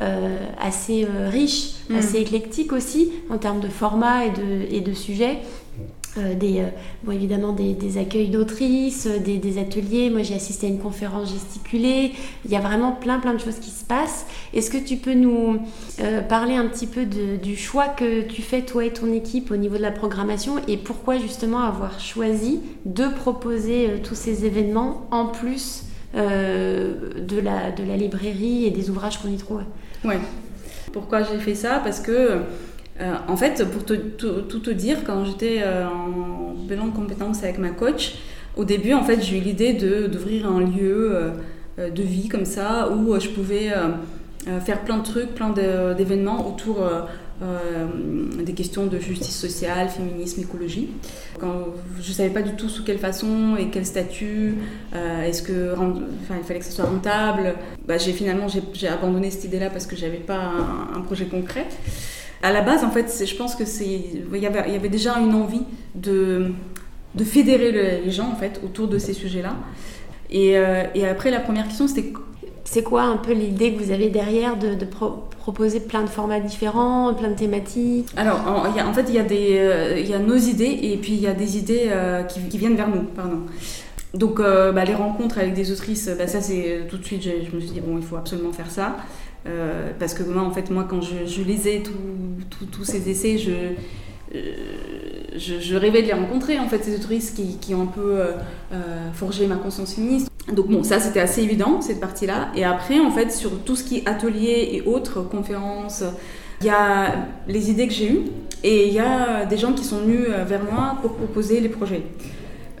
euh, 0.00 0.36
assez 0.60 1.06
riche, 1.30 1.74
mm. 1.90 1.96
assez 1.96 2.18
éclectique 2.18 2.72
aussi, 2.72 3.12
en 3.30 3.38
termes 3.38 3.60
de 3.60 3.68
format 3.68 4.26
et 4.26 4.30
de, 4.30 4.74
et 4.74 4.80
de 4.80 4.94
sujets. 4.94 5.38
Euh, 6.16 6.34
des, 6.34 6.60
euh, 6.60 6.68
bon, 7.02 7.10
évidemment 7.10 7.52
des, 7.52 7.98
accueils 7.98 8.28
d'autrices, 8.28 9.06
euh, 9.06 9.18
des, 9.18 9.58
ateliers. 9.58 10.10
Moi, 10.10 10.22
j'ai 10.22 10.34
assisté 10.34 10.66
à 10.66 10.70
une 10.70 10.78
conférence 10.78 11.32
gesticulée. 11.32 12.12
Il 12.44 12.52
y 12.52 12.56
a 12.56 12.60
vraiment 12.60 12.92
plein, 12.92 13.18
plein 13.18 13.34
de 13.34 13.40
choses 13.40 13.58
qui 13.58 13.70
se 13.70 13.84
passent. 13.84 14.26
Est-ce 14.52 14.70
que 14.70 14.78
tu 14.78 14.96
peux 14.96 15.14
nous 15.14 15.58
parler 16.28 16.54
un 16.54 16.66
petit 16.66 16.86
peu 16.86 17.04
du 17.04 17.56
choix 17.56 17.88
que 17.88 18.22
tu 18.22 18.42
fais, 18.42 18.62
toi 18.62 18.84
et 18.84 18.92
ton 18.92 19.12
équipe, 19.12 19.50
au 19.50 19.56
niveau 19.56 19.76
de 19.76 19.82
la 19.82 19.90
programmation 19.90 20.56
et 20.68 20.76
pourquoi 20.76 21.18
justement 21.18 21.60
avoir 21.60 22.00
choisi 22.00 22.60
de 22.84 23.06
proposer 23.08 24.00
tous 24.02 24.14
ces 24.14 24.44
événements 24.44 25.06
en 25.10 25.26
plus 25.26 25.84
de, 26.14 27.40
la, 27.40 27.70
de 27.70 27.84
la 27.84 27.96
librairie 27.96 28.66
et 28.66 28.70
des 28.70 28.90
ouvrages 28.90 29.18
qu'on 29.18 29.28
y 29.28 29.36
trouve? 29.36 29.62
Ouais. 30.04 30.18
Pourquoi 30.92 31.22
j'ai 31.22 31.38
fait 31.38 31.54
ça? 31.54 31.80
Parce 31.82 32.00
que 32.00 32.42
euh, 33.00 33.14
en 33.26 33.36
fait, 33.36 33.64
pour 33.64 33.84
tout, 33.84 33.96
te 33.96 34.70
dire, 34.70 34.98
quand 35.04 35.24
j'étais 35.24 35.60
euh, 35.62 35.86
en 35.86 36.54
bilan 36.54 36.86
de 36.86 36.92
compétences 36.92 37.42
avec 37.42 37.58
ma 37.58 37.70
coach, 37.70 38.14
au 38.56 38.64
début, 38.64 38.92
en 38.92 39.02
fait, 39.02 39.20
j'ai 39.20 39.38
eu 39.38 39.40
l'idée 39.40 39.72
d'ouvrir 39.72 40.48
un 40.48 40.60
lieu 40.60 41.12
euh, 41.78 41.90
de 41.90 42.02
vie 42.02 42.28
comme 42.28 42.44
ça 42.44 42.90
où 42.90 43.18
je 43.18 43.28
pouvais 43.28 43.72
faire 44.64 44.84
plein 44.84 44.98
de 44.98 45.02
trucs, 45.02 45.34
plein 45.34 45.50
d'événements 45.50 46.46
autour 46.46 46.88
des 48.38 48.52
questions 48.52 48.86
de 48.86 49.00
justice 49.00 49.36
sociale, 49.36 49.88
féminisme, 49.88 50.42
écologie. 50.42 50.90
Je 51.42 52.08
ne 52.08 52.14
savais 52.14 52.30
pas 52.30 52.42
du 52.42 52.54
tout 52.54 52.68
sous 52.68 52.84
quelle 52.84 53.00
façon 53.00 53.56
et 53.58 53.70
quel 53.72 53.84
statut, 53.84 54.54
est-ce 55.24 55.42
que, 55.42 55.74
il 56.30 56.44
fallait 56.44 56.60
que 56.60 56.64
ce 56.64 56.70
soit 56.70 56.84
rentable. 56.84 57.54
Bah, 57.88 57.98
finalement 57.98 58.46
j'ai 58.72 58.86
abandonné 58.86 59.32
cette 59.32 59.46
idée-là 59.46 59.70
parce 59.70 59.88
que 59.88 59.96
j'avais 59.96 60.18
pas 60.18 60.52
un 60.94 61.00
projet 61.00 61.24
concret 61.24 61.66
à 62.44 62.52
la 62.52 62.60
base, 62.60 62.84
en 62.84 62.90
fait, 62.90 63.24
je 63.26 63.36
pense 63.36 63.54
que 63.54 63.64
c'est, 63.64 63.86
il 63.86 64.38
y 64.38 64.46
avait, 64.46 64.64
il 64.66 64.74
y 64.74 64.76
avait 64.76 64.90
déjà 64.90 65.18
une 65.18 65.34
envie 65.34 65.62
de, 65.94 66.52
de 67.14 67.24
fédérer 67.24 67.72
les 68.04 68.10
gens 68.10 68.28
en 68.30 68.36
fait 68.36 68.60
autour 68.62 68.86
de 68.86 68.98
ces 68.98 69.14
sujets-là. 69.14 69.56
Et, 70.28 70.58
euh, 70.58 70.84
et 70.94 71.08
après, 71.08 71.30
la 71.30 71.40
première 71.40 71.66
question, 71.66 71.88
c'était 71.88 72.12
c'est 72.64 72.82
quoi 72.82 73.02
un 73.04 73.16
peu 73.16 73.32
l'idée 73.32 73.72
que 73.72 73.82
vous 73.82 73.92
avez 73.92 74.10
derrière 74.10 74.58
de, 74.58 74.76
proposer 75.38 75.80
plein 75.80 76.02
de 76.02 76.08
formats 76.08 76.40
différents, 76.40 77.14
plein 77.14 77.30
de 77.30 77.34
thématiques? 77.34 78.08
Alors, 78.14 78.40
en, 78.46 78.66
en 78.66 78.92
fait, 78.92 79.06
il 79.08 79.14
y, 79.14 79.18
a 79.18 79.22
des, 79.22 79.56
euh, 79.58 79.98
y 80.00 80.12
a 80.12 80.18
nos 80.18 80.36
idées 80.36 80.80
et 80.82 80.98
puis 80.98 81.12
il 81.12 81.20
y 81.20 81.26
a 81.26 81.34
des 81.34 81.56
idées 81.56 81.86
euh, 81.86 82.24
qui, 82.24 82.40
qui, 82.42 82.58
viennent 82.58 82.76
vers 82.76 82.88
nous. 82.88 83.04
Pardon. 83.04 83.40
Donc, 84.12 84.38
bah, 84.38 84.84
les 84.84 84.94
rencontres 84.94 85.38
avec 85.38 85.54
des 85.54 85.72
autrices, 85.72 86.10
bah, 86.18 86.26
ça, 86.26 86.42
c'est 86.42 86.86
tout 86.90 86.98
de 86.98 87.04
suite, 87.04 87.22
je, 87.22 87.30
je, 87.50 87.56
me 87.56 87.60
suis 87.60 87.70
dit, 87.70 87.80
bon, 87.80 87.96
il 87.96 88.04
faut 88.04 88.16
absolument 88.16 88.52
faire 88.52 88.70
ça. 88.70 88.96
Euh, 89.46 89.90
parce 89.98 90.14
que 90.14 90.22
moi, 90.22 90.42
en 90.42 90.50
fait, 90.50 90.70
moi, 90.70 90.86
quand 90.88 91.00
je, 91.02 91.42
lisais 91.42 91.82
tous 92.70 92.84
ces 92.84 93.08
essais, 93.10 93.36
euh, 93.46 93.72
je, 95.36 95.76
rêvais 95.76 96.02
de 96.02 96.06
les 96.06 96.14
rencontrer, 96.14 96.58
en 96.58 96.68
fait, 96.68 96.82
ces 96.82 96.94
autoristes 96.94 97.38
qui, 97.60 97.74
ont 97.74 97.82
un 97.82 97.86
peu 97.86 98.20
euh, 98.20 98.32
forgé 99.12 99.46
ma 99.46 99.56
conscience 99.56 99.94
féministe. 99.94 100.30
Donc 100.52 100.68
bon, 100.68 100.82
ça, 100.82 101.00
c'était 101.00 101.20
assez 101.20 101.42
évident, 101.42 101.80
cette 101.80 102.00
partie-là. 102.00 102.48
Et 102.54 102.64
après, 102.64 103.00
en 103.00 103.10
fait, 103.10 103.32
sur 103.32 103.58
tout 103.60 103.76
ce 103.76 103.84
qui 103.84 103.98
est 103.98 104.08
atelier 104.08 104.70
et 104.72 104.82
autres, 104.82 105.22
conférences, 105.22 106.04
il 106.60 106.66
y 106.66 106.70
a 106.70 107.26
les 107.48 107.70
idées 107.70 107.88
que 107.88 107.94
j'ai 107.94 108.12
eues 108.12 108.24
et 108.62 108.88
il 108.88 108.94
y 108.94 109.00
a 109.00 109.44
des 109.44 109.56
gens 109.56 109.72
qui 109.72 109.84
sont 109.84 109.98
venus 109.98 110.26
vers 110.46 110.62
moi 110.62 110.98
pour 111.02 111.14
proposer 111.14 111.60
les 111.60 111.68
projets. 111.68 112.02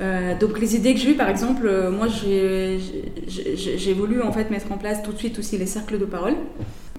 Euh, 0.00 0.36
donc 0.38 0.58
les 0.60 0.74
idées 0.74 0.94
que 0.94 1.00
j'ai 1.00 1.12
eues, 1.12 1.16
par 1.16 1.28
exemple, 1.28 1.66
euh, 1.66 1.90
moi 1.90 2.08
j'ai 2.08 3.92
voulu 3.94 4.22
en 4.22 4.32
fait 4.32 4.50
mettre 4.50 4.70
en 4.72 4.76
place 4.76 5.02
tout 5.02 5.12
de 5.12 5.18
suite 5.18 5.38
aussi 5.38 5.56
les 5.56 5.66
cercles 5.66 5.98
de 5.98 6.04
parole, 6.04 6.34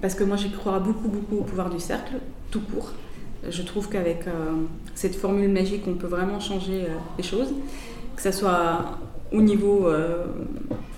parce 0.00 0.14
que 0.14 0.24
moi 0.24 0.36
j'y 0.36 0.50
crois 0.50 0.78
beaucoup 0.78 1.08
beaucoup 1.08 1.36
au 1.36 1.44
pouvoir 1.44 1.70
du 1.70 1.80
cercle, 1.80 2.14
tout 2.50 2.60
court. 2.60 2.92
Je 3.48 3.62
trouve 3.62 3.88
qu'avec 3.88 4.26
euh, 4.26 4.52
cette 4.94 5.14
formule 5.14 5.50
magique, 5.50 5.82
on 5.86 5.94
peut 5.94 6.06
vraiment 6.06 6.40
changer 6.40 6.86
les 7.18 7.22
choses, 7.22 7.52
que 8.16 8.22
ce 8.22 8.32
soit 8.32 8.98
au 9.30 9.42
niveau 9.42 9.88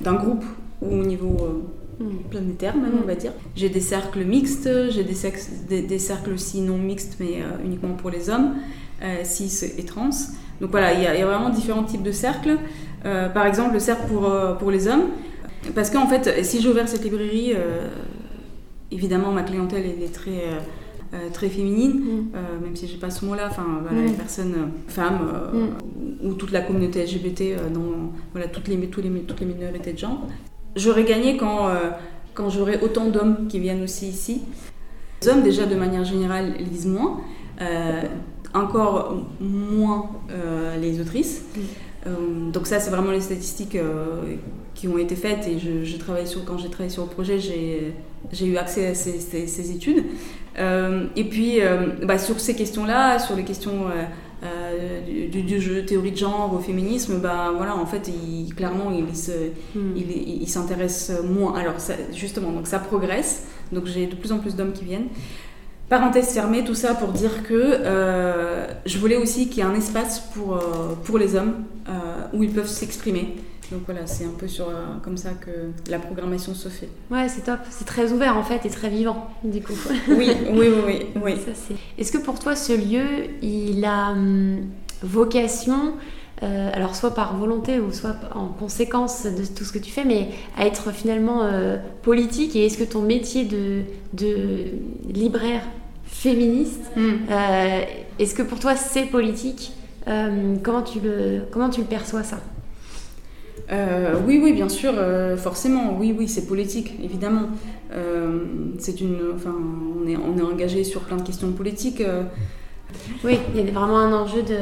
d'un 0.01 0.15
groupe 0.15 0.45
ou 0.81 0.93
au 0.93 1.05
niveau 1.05 1.65
hmm. 1.99 2.29
planétaire 2.31 2.77
même, 2.77 2.93
on 3.03 3.07
va 3.07 3.17
dire. 3.17 3.33
J'ai 3.57 3.71
des 3.71 3.81
cercles 3.81 4.25
mixtes, 4.25 4.71
j'ai 4.91 5.03
des, 5.03 5.83
des, 5.83 5.99
cercles 5.99 6.33
aussi 6.33 6.61
non 6.61 6.79
mixtes, 6.79 7.17
mais 7.19 7.43
uniquement 7.65 7.95
pour 7.95 8.11
les 8.11 8.31
hommes, 8.31 8.55
cis 9.25 9.65
et 9.77 9.85
trans. 9.85 10.11
Donc 10.61 10.71
voilà, 10.71 10.93
il 10.93 11.03
y, 11.03 11.07
a 11.07 11.27
vraiment 11.27 11.51
différents 11.51 11.85
types 11.85 12.03
de 12.03 12.13
cercles. 12.13 12.59
Euh, 13.05 13.29
par 13.29 13.47
exemple, 13.47 13.75
le 13.75 13.79
cercle 13.79 14.07
pour, 14.09 14.27
euh, 14.27 14.55
pour 14.55 14.71
les 14.71 14.89
hommes. 14.89 15.07
Parce 15.75 15.91
qu'en 15.91 16.07
fait, 16.07 16.45
si 16.45 16.61
j'ai 16.61 16.69
ouvert 16.69 16.89
cette 16.89 17.05
librairie, 17.05 17.53
euh, 17.55 17.89
évidemment, 18.91 19.31
ma 19.31 19.43
clientèle 19.43 19.85
est 19.85 20.13
très, 20.13 20.43
très 21.33 21.49
féminine, 21.49 22.01
mm. 22.33 22.65
même 22.65 22.77
si 22.77 22.87
j'ai 22.87 22.97
pas 22.97 23.11
ce 23.11 23.25
mot-là. 23.25 23.49
Enfin, 23.51 23.67
voilà, 23.83 24.03
les 24.03 24.13
mm. 24.13 24.17
personnes, 24.17 24.55
femmes, 24.89 25.21
mm. 25.53 26.27
ou 26.27 26.35
toute 26.35 26.53
la 26.53 26.61
communauté 26.61 27.05
LGBT, 27.05 27.73
dans 27.73 28.13
voilà, 28.33 28.49
toutes, 28.49 28.69
les, 28.69 28.77
tous 28.89 29.03
les, 29.03 29.11
toutes 29.21 29.41
les 29.41 29.47
minorités 29.47 29.93
de 29.93 29.99
genre. 29.99 30.27
J'aurais 30.75 31.05
gagné 31.05 31.37
quand, 31.37 31.69
quand 32.35 32.51
j'aurais 32.51 32.81
autant 32.83 33.07
d'hommes 33.07 33.47
qui 33.49 33.59
viennent 33.59 33.83
aussi 33.83 34.09
ici. 34.09 34.43
Les 35.23 35.29
hommes, 35.29 35.43
déjà, 35.43 35.67
de 35.67 35.75
manière 35.75 36.05
générale, 36.05 36.55
lisent 36.59 36.87
moins 36.87 37.21
encore 38.55 39.17
moins 39.41 40.11
euh, 40.31 40.77
les 40.79 41.01
autrices. 41.01 41.43
Mm. 41.43 41.61
Euh, 42.07 42.51
donc 42.53 42.67
ça, 42.67 42.81
c'est 42.81 42.91
vraiment 42.91 43.11
les 43.11 43.21
statistiques 43.21 43.77
euh, 43.77 44.37
qui 44.75 44.89
ont 44.89 44.99
été 44.99 45.17
faites 45.17 45.47
et 45.49 45.59
je, 45.59 45.97
travaille 45.97 46.27
sur, 46.27 46.45
quand 46.45 46.59
j'ai 46.59 46.69
travaillé 46.69 46.91
sur 46.91 47.05
le 47.05 47.11
projet, 47.11 47.39
j'ai 47.41 48.47
eu 48.47 48.57
accès 48.57 48.87
à 48.87 48.95
ces, 48.95 49.19
ces, 49.19 49.71
études. 49.73 50.05
et 50.57 51.25
puis, 51.25 51.59
bah, 52.05 52.19
sur 52.19 52.39
ces 52.39 52.55
questions-là, 52.55 53.19
sur 53.19 53.35
les 53.35 53.43
questions 53.43 53.87
du, 55.33 55.61
jeu 55.61 55.85
théorie 55.85 56.13
de 56.13 56.17
genre 56.17 56.55
au 56.55 56.61
féminisme, 56.61 57.19
bah, 57.19 57.53
voilà, 57.57 57.77
en 57.77 57.87
fait, 57.87 58.09
il, 58.09 58.55
clairement, 58.55 58.93
il, 58.93 59.03
mm. 59.03 59.97
il, 59.97 60.43
il 60.43 60.49
s'intéresse 60.49 61.11
moins. 61.29 61.57
Alors, 61.57 61.75
justement, 62.15 62.53
donc 62.53 62.69
ça 62.69 62.79
progresse. 62.79 63.43
Donc 63.73 63.87
j'ai 63.87 64.07
de 64.07 64.15
plus 64.15 64.33
en 64.33 64.39
plus 64.39 64.55
d'hommes 64.55 64.73
qui 64.73 64.85
viennent. 64.85 65.09
Parenthèse 65.89 66.35
fermée, 66.35 66.65
tout 66.65 66.75
ça 66.75 66.95
pour 66.95 67.09
dire 67.09 67.43
que 67.45 67.55
euh, 67.55 68.67
je 68.85 68.99
voulais 68.99 69.17
aussi 69.17 69.49
qu'il 69.49 69.59
y 69.59 69.61
ait 69.61 69.71
un 69.71 69.75
espace 69.75 70.21
pour, 70.35 70.55
euh, 70.55 70.61
pour 71.05 71.17
les 71.17 71.35
hommes 71.35 71.65
euh, 71.89 71.93
où 72.35 72.43
ils 72.43 72.53
peuvent 72.53 72.69
s'exprimer. 72.69 73.37
Donc 73.73 73.83
voilà, 73.87 74.07
c'est 74.07 74.25
un 74.25 74.35
peu 74.39 74.49
sur, 74.49 74.67
comme 75.03 75.17
ça 75.17 75.31
que 75.31 75.91
la 75.91 75.99
programmation 75.99 76.55
se 76.55 76.69
fait. 76.69 76.89
Ouais, 77.11 77.29
c'est 77.29 77.43
top. 77.43 77.61
C'est 77.71 77.87
très 77.87 78.13
ouvert 78.13 78.37
en 78.37 78.43
fait 78.43 78.65
et 78.67 78.71
très 78.71 78.89
vivant 78.89 79.29
du 79.45 79.63
coup. 79.63 79.75
Oui, 80.09 80.31
oui, 80.51 80.69
oui, 80.87 81.07
oui. 81.23 81.35
Est-ce 81.99 82.13
que 82.13 82.19
pour 82.19 82.39
toi 82.39 82.57
ce 82.57 82.73
lieu, 82.73 83.05
il 83.43 83.85
a 83.85 84.11
hum, 84.11 84.61
vocation 85.03 85.95
euh, 86.43 86.71
alors 86.73 86.95
soit 86.95 87.15
par 87.15 87.37
volonté 87.37 87.81
ou 87.81 87.91
soit 87.93 88.15
en 88.35 88.47
conséquence 88.47 89.27
de 89.27 89.45
tout 89.45 89.65
ce 89.65 89.73
que 89.73 89.79
tu 89.79 89.91
fais, 89.91 90.05
mais 90.05 90.29
à 90.57 90.67
être 90.67 90.93
finalement 90.93 91.43
euh, 91.43 91.79
politique 92.03 92.55
Et 92.55 92.67
est-ce 92.67 92.79
que 92.79 92.85
ton 92.85 93.03
métier 93.03 93.45
de, 93.45 93.83
de 94.13 94.67
libraire 95.13 95.63
féministe, 96.05 96.81
hmm. 96.97 97.01
euh, 97.31 97.81
est-ce 98.21 98.35
que 98.35 98.43
pour 98.43 98.61
toi 98.61 98.77
c'est 98.77 99.07
politique 99.07 99.73
comment, 100.63 100.81
tu 100.81 101.01
le, 101.01 101.43
comment 101.51 101.69
tu 101.69 101.81
le 101.83 101.87
perçois 101.87 102.23
ça? 102.23 102.39
Oui, 104.27 104.41
oui, 104.43 104.55
bien 104.55 104.71
sûr, 104.71 104.95
forcément, 105.37 105.99
oui, 105.99 106.15
oui, 106.19 106.27
c'est 106.27 106.47
politique, 106.47 106.95
évidemment. 107.05 107.51
c'est 108.79 109.03
une, 109.03 109.19
enfin, 109.35 109.55
on 109.55 110.09
est, 110.09 110.17
on 110.17 110.39
est 110.39 110.43
engagé 110.43 110.83
sur 110.83 111.03
plein 111.03 111.19
de 111.19 111.23
questions 111.23 111.53
politiques. 111.53 112.03
Oui, 113.23 113.39
il 113.55 113.61
y 113.61 113.69
a 113.69 113.71
vraiment 113.71 113.99
un 113.99 114.15
enjeu 114.15 114.43
de, 114.43 114.57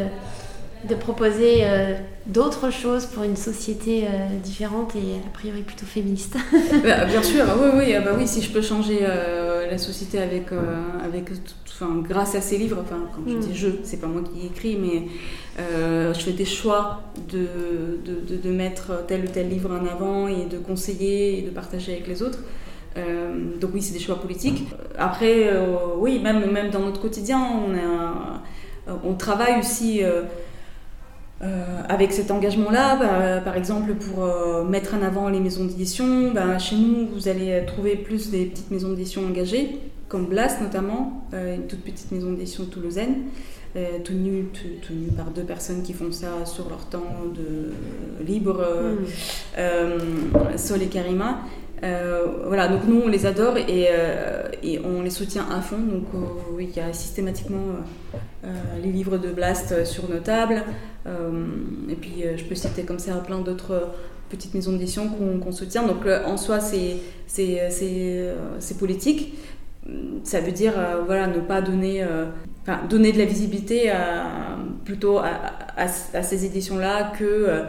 de 0.89 0.95
proposer 0.95 1.59
euh, 1.63 1.95
d'autres 2.27 2.71
choses 2.71 3.07
pour 3.07 3.23
une 3.23 3.37
société 3.37 4.05
euh, 4.05 4.39
différente 4.43 4.95
et 4.95 5.17
a 5.27 5.31
priori 5.33 5.63
plutôt 5.63 5.87
féministe. 5.87 6.37
Bah, 6.85 7.05
bien 7.05 7.23
sûr, 7.23 7.45
oui, 7.61 7.69
oui, 7.77 7.95
ah 7.95 8.01
bah 8.01 8.13
oui, 8.17 8.27
si 8.27 8.43
je 8.43 8.51
peux 8.53 8.63
changer 8.63 9.01
euh, 9.03 9.71
la 9.71 9.79
société 9.79 10.19
avec, 10.19 10.47
avec 11.05 11.31
enfin, 11.67 12.03
grâce 12.03 12.35
à 12.35 12.41
ces 12.41 12.59
livres, 12.59 12.79
enfin, 12.81 13.09
quand 13.15 13.23
je 13.27 13.37
mm. 13.37 13.41
dis 13.41 13.55
je, 13.55 13.69
c'est 13.83 14.01
pas 14.01 14.07
moi 14.07 14.23
qui 14.23 14.47
écris, 14.47 14.77
mais 14.81 15.09
je 15.59 16.21
fais 16.21 16.33
des 16.33 16.45
choix 16.45 17.03
de, 17.31 17.99
de, 18.05 18.37
de, 18.37 18.51
mettre 18.51 19.05
tel 19.07 19.25
ou 19.25 19.29
tel 19.29 19.49
livre 19.49 19.71
en 19.71 19.87
avant 19.87 20.29
et 20.29 20.45
de 20.45 20.59
conseiller 20.59 21.39
et 21.39 21.43
de 21.43 21.51
partager 21.51 21.93
avec 21.93 22.07
les 22.07 22.23
autres. 22.23 22.41
donc 23.61 23.71
oui, 23.75 23.83
c'est 23.83 23.95
des 23.95 23.99
choix 24.01 24.21
politiques. 24.21 24.65
Après, 24.99 25.51
oui, 25.99 26.21
même, 26.21 26.51
même 26.51 26.71
dans 26.71 26.81
notre 26.81 27.01
quotidien, 27.01 27.41
on, 27.41 27.75
a, 27.75 28.95
on 29.05 29.15
travaille 29.15 29.59
aussi 29.59 30.03
euh, 31.43 31.83
avec 31.89 32.13
cet 32.13 32.31
engagement-là, 32.31 32.97
bah, 32.97 33.41
par 33.45 33.57
exemple 33.57 33.93
pour 33.95 34.25
euh, 34.25 34.65
mettre 34.65 34.95
en 34.95 35.03
avant 35.03 35.29
les 35.29 35.41
maisons 35.41 35.67
d'édition, 35.67 36.33
bah, 36.33 36.59
chez 36.59 36.77
nous 36.77 37.09
vous 37.13 37.29
allez 37.29 37.63
trouver 37.67 37.97
plus 37.97 38.31
des 38.31 38.47
petites 38.47 38.71
maisons 38.71 38.91
d'édition 38.91 39.23
engagées, 39.27 39.79
comme 40.09 40.27
Blast 40.27 40.63
notamment, 40.63 41.27
euh, 41.35 41.57
une 41.57 41.67
toute 41.67 41.83
petite 41.83 42.11
maison 42.11 42.33
d'édition 42.33 42.65
toulousaine, 42.65 43.17
tenue, 44.05 44.47
tenue, 44.89 45.09
par 45.15 45.27
deux 45.27 45.43
personnes 45.43 45.83
qui 45.83 45.93
font 45.93 46.11
ça 46.11 46.47
sur 46.47 46.71
leur 46.71 46.87
temps 46.87 47.25
de 47.35 48.25
libre, 48.25 48.65
mm. 49.59 50.57
Sol 50.57 50.83
et 50.83 50.87
Karima. 50.87 51.41
Voilà, 51.83 52.69
donc 52.69 52.83
nous 52.87 53.03
on 53.05 53.09
les 53.09 53.27
adore 53.27 53.57
et, 53.57 53.89
et 54.63 54.81
on 54.85 55.03
les 55.03 55.11
soutient 55.11 55.47
à 55.51 55.61
fond. 55.61 55.79
Donc 55.79 56.05
oui, 56.53 56.69
il 56.71 56.77
y 56.77 56.81
a 56.81 56.93
systématiquement 56.93 57.77
les 58.83 58.91
livres 58.91 59.19
de 59.19 59.31
Blast 59.31 59.85
sur 59.85 60.09
nos 60.09 60.21
tables. 60.21 60.63
Euh, 61.07 61.47
et 61.89 61.95
puis 61.95 62.25
euh, 62.25 62.37
je 62.37 62.45
peux 62.45 62.55
citer 62.55 62.83
comme 62.83 62.99
ça 62.99 63.15
plein 63.17 63.39
d'autres 63.39 63.73
euh, 63.73 63.87
petites 64.29 64.55
maisons 64.55 64.73
d'édition 64.73 65.09
qu'on 65.09 65.53
soutient. 65.53 65.87
Donc 65.87 66.05
en 66.27 66.37
soi, 66.37 66.59
c'est 66.61 67.01
politique. 68.79 69.35
Ça 70.25 70.41
veut 70.41 70.51
dire 70.51 70.73
voilà, 71.07 71.29
ne 71.29 71.39
pas 71.39 71.61
donner, 71.61 72.05
donner 72.91 73.13
de 73.13 73.19
la 73.19 73.25
visibilité 73.25 73.89
à, 73.89 74.59
plutôt 74.85 75.19
à, 75.19 75.87
ces 75.87 76.45
éditions-là 76.45 77.13
que 77.17 77.63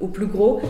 au 0.00 0.08
plus 0.08 0.26
gros. 0.26 0.60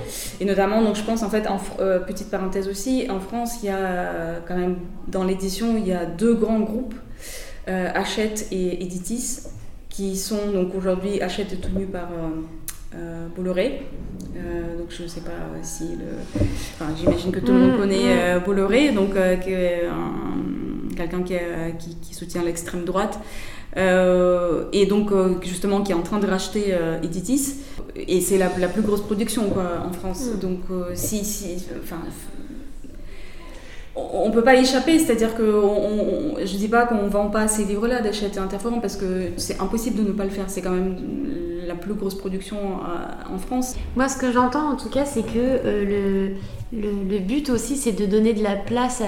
Et 0.40 0.44
notamment, 0.44 0.82
donc 0.82 0.96
je 0.96 1.02
pense 1.02 1.22
en 1.22 1.30
fait, 1.30 1.46
en, 1.46 1.58
petite 2.06 2.30
parenthèse 2.30 2.68
aussi, 2.68 3.06
en 3.10 3.20
France, 3.20 3.62
il 3.62 3.66
y 3.66 3.72
a 3.72 4.40
quand 4.46 4.56
même 4.56 4.76
dans 5.06 5.24
l'édition, 5.24 5.76
il 5.76 5.86
y 5.86 5.92
a 5.92 6.04
deux 6.06 6.34
grands 6.34 6.60
groupes, 6.60 6.94
Hachette 7.66 8.48
et 8.50 8.82
Editis, 8.82 9.40
qui 9.98 10.16
sont 10.16 10.52
donc 10.54 10.76
aujourd'hui 10.76 11.20
achètent 11.20 11.52
et 11.52 11.56
tenus 11.56 11.88
par 11.90 12.04
euh, 12.04 12.28
euh, 12.94 13.26
Bolloré. 13.34 13.82
Euh, 14.36 14.78
donc 14.78 14.86
je 14.90 15.02
ne 15.02 15.08
sais 15.08 15.22
pas 15.22 15.32
si 15.62 15.88
le... 15.88 16.04
Enfin, 16.74 16.92
j'imagine 16.96 17.32
que 17.32 17.40
tout 17.40 17.52
le 17.52 17.58
monde 17.58 17.74
mm, 17.74 17.78
connaît 17.78 18.38
mm. 18.38 18.44
Bolloré, 18.44 18.92
donc 18.92 19.14
quelqu'un 20.96 21.22
qui, 21.24 21.96
qui, 22.00 22.14
soutient 22.14 22.44
l'extrême 22.44 22.84
droite. 22.84 23.18
et 23.76 24.86
donc 24.86 25.10
justement 25.42 25.82
qui 25.82 25.90
est 25.90 25.96
en 25.96 26.02
train 26.02 26.20
de 26.20 26.28
racheter 26.28 26.76
Editis 27.02 27.56
et 28.06 28.20
c'est 28.20 28.38
la, 28.38 28.50
la, 28.58 28.68
plus 28.68 28.82
grosse 28.82 29.02
production 29.02 29.50
quoi, 29.50 29.84
en 29.88 29.92
France 29.92 30.30
mm. 30.34 30.38
donc 30.38 30.60
si, 30.94 31.24
si 31.24 31.66
enfin 31.82 31.98
on 34.12 34.30
peut 34.30 34.42
pas 34.42 34.54
y 34.54 34.62
échapper, 34.62 34.98
c'est-à-dire 34.98 35.34
que 35.34 35.42
je 35.42 36.46
je 36.46 36.56
dis 36.56 36.68
pas 36.68 36.86
qu'on 36.86 37.06
vend 37.08 37.28
pas 37.28 37.46
ces 37.46 37.64
livres-là 37.64 38.00
d'Hachette 38.00 38.36
et 38.36 38.40
parce 38.80 38.96
que 38.96 39.30
c'est 39.36 39.60
impossible 39.60 40.02
de 40.02 40.08
ne 40.08 40.12
pas 40.12 40.24
le 40.24 40.30
faire. 40.30 40.46
C'est 40.48 40.60
quand 40.60 40.72
même 40.72 40.96
la 41.68 41.74
plus 41.74 41.94
grosse 41.94 42.14
production 42.14 42.56
euh, 42.56 43.34
en 43.34 43.38
France. 43.38 43.76
Moi, 43.94 44.08
ce 44.08 44.16
que 44.16 44.32
j'entends 44.32 44.72
en 44.72 44.76
tout 44.76 44.88
cas, 44.88 45.04
c'est 45.04 45.22
que 45.22 45.28
euh, 45.36 46.28
le, 46.72 47.18
but 47.18 47.50
aussi, 47.50 47.76
c'est 47.76 47.92
de 47.92 48.06
donner 48.06 48.32
de 48.32 48.42
la 48.42 48.56
place 48.56 49.00
à, 49.00 49.04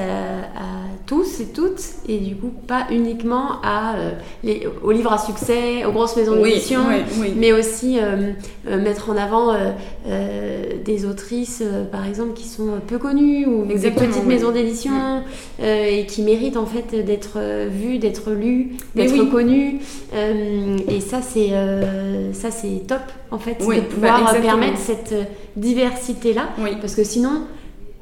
tous 1.06 1.40
et 1.40 1.46
toutes, 1.46 1.82
et 2.08 2.18
du 2.18 2.36
coup, 2.36 2.52
pas 2.68 2.86
uniquement 2.90 3.60
à, 3.64 3.96
euh, 3.96 4.10
les, 4.44 4.68
aux 4.82 4.92
livres 4.92 5.12
à 5.12 5.18
succès, 5.18 5.84
aux 5.84 5.90
grosses 5.90 6.16
maisons 6.16 6.40
d'édition, 6.40 6.80
mais 7.36 7.52
aussi 7.52 7.98
mettre 8.64 9.10
en 9.10 9.16
avant 9.16 9.52
des 10.84 11.06
autrices, 11.06 11.64
par 11.90 12.06
exemple, 12.06 12.34
qui 12.34 12.46
sont 12.46 12.80
peu 12.86 12.98
connues, 12.98 13.46
ou 13.46 13.64
des 13.64 13.90
petites 13.90 14.26
maisons 14.26 14.52
d'édition, 14.52 15.22
et 15.60 16.06
qui 16.06 16.22
méritent 16.22 16.56
en 16.56 16.66
fait 16.66 17.04
d'être 17.04 17.38
vues, 17.68 17.98
d'être 17.98 18.30
lues, 18.30 18.76
d'être 18.94 19.24
connues. 19.30 19.80
et 20.14 21.00
ça, 21.00 21.20
c'est 21.22 21.50
ça 22.32 22.49
c'est 22.50 22.86
top 22.86 23.02
en 23.30 23.38
fait 23.38 23.60
de 23.60 23.66
bah, 23.66 23.80
pouvoir 23.88 24.40
permettre 24.40 24.78
cette 24.78 25.12
euh, 25.12 25.24
diversité 25.56 26.32
là 26.32 26.48
parce 26.80 26.94
que 26.94 27.04
sinon 27.04 27.42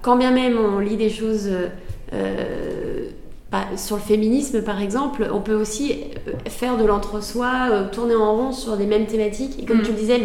quand 0.03 0.17
bien 0.17 0.31
même 0.31 0.59
on 0.59 0.79
lit 0.79 0.97
des 0.97 1.11
choses 1.11 1.47
euh, 1.49 1.69
euh, 2.13 3.09
bah, 3.51 3.65
sur 3.77 3.97
le 3.97 4.03
féminisme 4.03 4.63
par 4.63 4.81
exemple 4.81 5.29
on 5.33 5.41
peut 5.41 5.55
aussi 5.55 6.05
faire 6.47 6.77
de 6.77 6.85
l'entre-soi 6.85 7.89
tourner 7.93 8.15
en 8.15 8.37
rond 8.37 8.53
sur 8.53 8.77
des 8.77 8.87
mêmes 8.87 9.07
thématiques 9.07 9.63
et 9.63 9.65
comme 9.65 9.79
mm. 9.79 9.83
tu 9.83 9.93
le 9.93 9.97
disais 9.97 10.21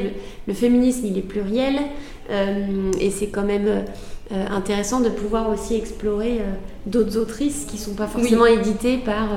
le, 0.47 0.53
féminisme 0.53 1.05
il 1.05 1.17
est 1.17 1.21
pluriel 1.21 1.75
et 2.99 3.12
c'est 3.12 3.27
quand 3.27 3.43
même 3.43 3.86
intéressant 4.31 5.01
de 5.01 5.09
pouvoir 5.09 5.49
aussi 5.49 5.75
explorer 5.75 6.41
d'autres 6.86 7.17
autrices 7.17 7.65
qui 7.65 7.77
sont 7.77 7.93
pas 7.93 8.07
forcément 8.07 8.45
éditées 8.45 8.97
par 8.97 9.29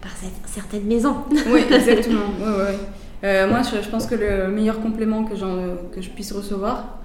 par 0.00 0.12
certaines 0.46 0.84
maisons. 0.84 1.16
Oui, 1.48 1.60
exactement. 1.70 2.26
ouais, 2.40 2.78
euh, 3.22 3.48
moi, 3.48 3.60
je, 3.62 3.88
pense 3.88 4.06
que 4.06 4.14
le 4.14 4.48
meilleur 4.48 4.80
complément 4.80 5.24
que, 5.24 5.34
que 5.34 6.00
je 6.00 6.08
puisse 6.10 6.32
recevoir, 6.32 7.00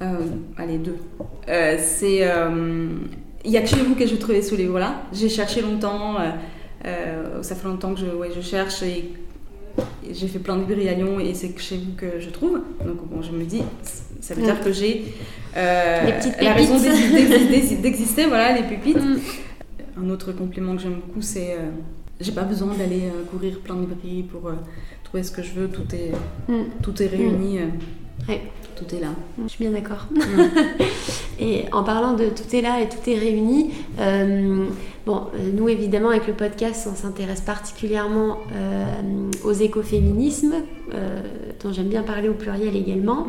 euh, 0.00 0.16
allez, 0.56 0.78
deux, 0.78 0.96
euh, 1.48 1.76
c'est. 1.78 2.28
Il 3.44 3.50
n'y 3.50 3.56
a 3.56 3.62
que 3.62 3.68
chez 3.68 3.82
vous 3.82 3.96
que 3.96 4.06
je 4.06 4.14
trouvais 4.14 4.42
ce 4.42 4.54
livre-là. 4.54 5.02
J'ai 5.12 5.28
cherché 5.28 5.62
longtemps, 5.62 6.16
ça 6.84 7.54
fait 7.54 7.66
longtemps 7.66 7.94
que 7.94 8.00
je, 8.00 8.06
ouais, 8.06 8.30
je 8.34 8.40
cherche 8.40 8.82
et 8.82 9.12
j'ai 10.12 10.28
fait 10.28 10.38
plein 10.38 10.56
de 10.56 10.88
à 10.88 10.92
Lyon 10.92 11.18
et 11.18 11.34
c'est 11.34 11.56
chez 11.58 11.76
vous 11.78 11.92
que 11.96 12.20
je 12.20 12.30
trouve. 12.30 12.60
Donc 12.84 13.08
bon, 13.08 13.20
je 13.20 13.32
me 13.32 13.44
dis, 13.44 13.62
ça 14.20 14.34
veut 14.34 14.42
dire 14.42 14.62
que 14.62 14.72
j'ai 14.72 15.04
la 15.54 16.52
raison 16.54 16.76
d'exister, 17.82 18.26
voilà, 18.26 18.56
les 18.56 18.62
pépites. 18.62 18.96
Mm. 18.96 19.18
Un 20.04 20.10
autre 20.10 20.32
complément 20.32 20.76
que 20.76 20.82
j'aime 20.82 21.00
beaucoup, 21.06 21.20
c'est 21.20 21.56
j'ai 22.20 22.32
pas 22.32 22.42
besoin 22.42 22.74
d'aller 22.74 23.10
courir 23.28 23.58
plein 23.58 23.74
de 23.74 23.80
librairies 23.80 24.22
pour 24.22 24.52
est 25.18 25.22
ce 25.22 25.30
que 25.30 25.42
je 25.42 25.52
veux, 25.52 25.68
tout 25.68 25.94
est, 25.94 26.12
mm. 26.48 26.64
tout 26.82 27.02
est 27.02 27.06
réuni. 27.06 27.58
Mm. 27.58 27.70
Euh, 28.30 28.34
tout 28.76 28.94
est 28.94 29.00
là. 29.00 29.08
Je 29.42 29.48
suis 29.48 29.64
bien 29.64 29.72
d'accord. 29.72 30.06
Mm. 30.10 30.20
et 31.40 31.64
en 31.72 31.82
parlant 31.84 32.14
de 32.14 32.26
tout 32.26 32.54
est 32.54 32.62
là 32.62 32.80
et 32.80 32.88
tout 32.88 33.10
est 33.10 33.18
réuni, 33.18 33.72
euh, 34.00 34.66
bon, 35.06 35.26
euh, 35.34 35.50
nous 35.52 35.68
évidemment 35.68 36.10
avec 36.10 36.26
le 36.26 36.32
podcast, 36.32 36.88
on 36.90 36.94
s'intéresse 36.94 37.40
particulièrement 37.40 38.38
aux 39.44 39.52
écoféminismes, 39.52 40.54
dont 41.62 41.72
j'aime 41.72 41.88
bien 41.88 42.02
parler 42.02 42.28
au 42.28 42.34
pluriel 42.34 42.76
également. 42.76 43.26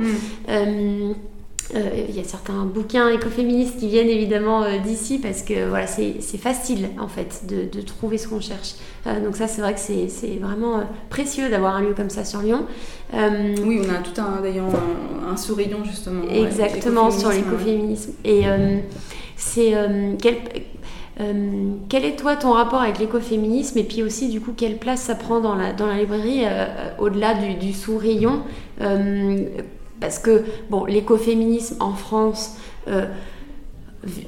Il 1.73 2.15
y 2.15 2.19
a 2.19 2.23
certains 2.23 2.65
bouquins 2.65 3.10
écoféministes 3.10 3.80
qui 3.80 3.88
viennent 3.88 4.10
évidemment 4.10 4.63
euh, 4.63 4.78
d'ici 4.80 5.17
parce 5.17 5.41
que 5.41 5.67
voilà, 5.67 5.88
c'est 5.88 6.38
facile 6.38 6.89
en 6.99 7.08
fait 7.08 7.45
de, 7.47 7.82
trouver 7.82 8.17
ce 8.17 8.28
qu'on 8.28 8.41
cherche. 8.41 8.76
Euh, 9.08 9.23
donc 9.23 9.36
ça 9.36 9.47
c'est 9.47 9.62
vrai 9.62 9.73
que 9.73 9.80
c'est 9.80 10.39
vraiment 10.41 10.84
précieux 11.10 11.49
d'avoir 11.49 11.76
un 11.76 11.82
lieu 11.82 11.93
comme 11.93 12.10
ça 12.10 12.26
sur 12.26 12.41
Lyon. 12.41 12.65
oui, 13.13 13.82
on 13.84 13.89
a 13.89 13.97
tout 13.99 14.19
un 14.21 14.41
d'ailleurs 14.41 14.67
un, 15.30 15.38
sous-rayon 15.38 15.84
justement. 15.84 16.23
Exactement 16.30 17.12
sur 17.12 17.30
l'écoféminisme. 17.30 18.13
Et 18.23 18.43
c'est 19.36 19.73
quel, 20.21 20.36
quel 21.89 22.06
est 22.06 22.15
toi 22.15 22.36
ton 22.36 22.52
rapport 22.52 22.82
avec 22.82 22.99
l'écoféminisme 22.99 23.78
et 23.78 23.84
puis 23.84 24.04
aussi 24.04 24.30
du 24.30 24.41
coup 24.41 24.54
quelle 24.56 24.78
place 24.78 25.02
ça 25.02 25.15
prend 25.15 25.39
dans 25.39 25.56
la, 25.56 25.73
dans 25.73 25.88
la 25.88 25.97
librairie 25.97 26.43
au-delà 26.99 27.34
du, 27.34 27.56
du 27.56 27.73
sous-rayon 27.73 28.43
parce 30.04 30.20
que 30.20 30.44
bon, 30.70 30.86
l'écoféminisme 30.86 31.78
en 31.82 31.94
France 31.94 32.58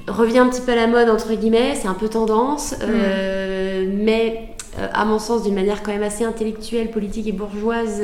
revient 0.08 0.40
un 0.40 0.48
petit 0.48 0.62
peu 0.62 0.72
à 0.72 0.76
la 0.76 0.88
mode 0.88 1.10
entre 1.10 1.34
guillemets, 1.34 1.76
c'est 1.76 1.88
un 1.88 1.94
peu 1.94 2.08
tendance, 2.08 2.76
mm. 2.80 4.04
mais 4.04 4.50
à 4.94 5.06
mon 5.06 5.20
sens 5.20 5.44
d'une 5.44 5.56
manière 5.56 5.84
quand 5.84 5.92
même 5.92 6.04
assez 6.04 6.24
intellectuelle, 6.24 6.92
politique 6.92 7.28
et 7.28 7.34
bourgeoise, 7.34 8.02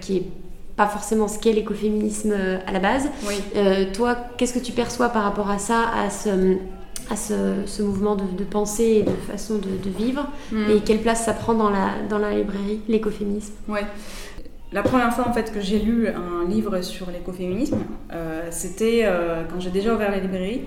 qui 0.00 0.16
est 0.16 0.24
pas 0.76 0.86
forcément 0.86 1.28
ce 1.28 1.38
qu'est 1.38 1.52
l'écoféminisme 1.52 2.32
euh, 2.32 2.58
à 2.66 2.72
la 2.72 2.80
base. 2.80 3.08
Euh, 3.56 3.84
toi, 3.92 4.16
qu'est-ce 4.36 4.54
que 4.54 4.64
tu 4.64 4.72
perçois 4.72 5.08
par 5.08 5.22
rapport 5.22 5.50
à 5.50 5.58
ça, 5.58 5.82
à 5.96 6.10
ce, 6.10 6.56
à 7.10 7.16
ce, 7.16 7.82
mouvement 7.82 8.16
de, 8.16 8.44
pensée 8.44 8.98
et 8.98 9.02
de 9.02 9.10
façon 9.30 9.58
de, 9.58 9.90
vivre 9.90 10.26
hmm. 10.52 10.70
Et 10.70 10.80
quelle 10.80 11.00
place 11.00 11.24
ça 11.24 11.32
prend 11.32 11.54
dans 11.54 11.70
la, 11.70 11.90
dans 12.08 12.18
la 12.18 12.32
librairie, 12.32 12.80
l'écoféminisme? 12.88 13.54
Ouais. 13.68 13.84
La 14.74 14.82
première 14.82 15.14
fois 15.14 15.26
en 15.26 15.32
fait 15.32 15.50
que 15.54 15.60
j'ai 15.60 15.78
lu 15.78 16.08
un 16.08 16.46
livre 16.46 16.82
sur 16.82 17.10
l'écoféminisme, 17.10 17.78
euh, 18.12 18.48
c'était 18.50 19.06
quand 19.48 19.60
j'ai 19.60 19.70
déjà 19.70 19.94
ouvert 19.94 20.10
la 20.10 20.18
librairie. 20.18 20.62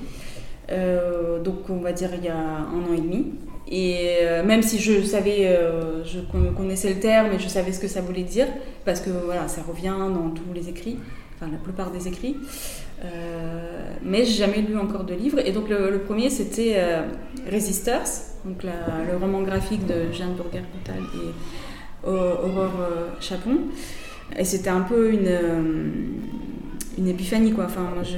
donc 1.43 1.70
on 1.70 1.82
va 1.82 1.91
dire 1.91 2.10
il 2.17 2.24
y 2.24 2.30
a 2.30 2.38
un 2.38 2.84
an 2.89 2.93
et 2.96 3.02
demi. 3.02 3.34
Et 3.70 4.20
euh, 4.22 4.43
même 4.43 4.62
si 4.62 4.80
je 4.80 5.04
savais, 5.04 5.48
euh, 5.48 6.04
je 6.06 6.20
connaissais 6.56 6.93
le 6.93 7.00
terme 7.00 7.34
et 7.34 7.39
je 7.39 7.48
savais 7.48 7.74
ce 7.74 7.80
que 7.80 7.88
ça 7.88 8.02
voulait 8.02 8.24
dire, 8.24 8.48
parce 8.86 9.02
que 9.02 9.10
voilà, 9.10 9.48
ça 9.48 9.62
revient 9.62 9.96
dans 10.13 10.30
tous 10.30 10.54
les 10.56 10.70
écrits, 10.70 10.98
enfin 11.36 11.52
la 11.52 11.58
plupart 11.58 11.91
des 11.91 12.08
écrits. 12.08 12.38
Euh, 13.04 13.93
mais 14.04 14.24
j'ai 14.24 14.46
jamais 14.46 14.62
lu 14.62 14.78
encore 14.78 15.04
de 15.04 15.13
livre. 15.13 15.39
Et 15.46 15.52
donc 15.52 15.67
le, 15.70 16.00
premier 16.00 16.30
c'était 16.30 16.76
euh, 16.78 17.02
Resisters, 17.52 18.08
donc 18.46 18.63
le 18.63 19.17
roman 19.17 19.41
graphique 19.41 19.86
de 19.86 20.13
Jeanne 20.13 20.36
burger 20.36 20.63
coutal 20.72 21.04
et 21.15 21.67
Aurore 22.08 22.80
Chapon. 23.20 23.58
Et 24.38 24.46
c'était 24.46 24.70
un 24.70 24.82
peu 24.82 25.12
une, 25.12 25.38
une 26.98 27.08
épiphanie 27.08 27.54
quoi. 27.54 27.65
Enfin, 27.65 27.89
moi 27.93 28.04
je. 28.04 28.17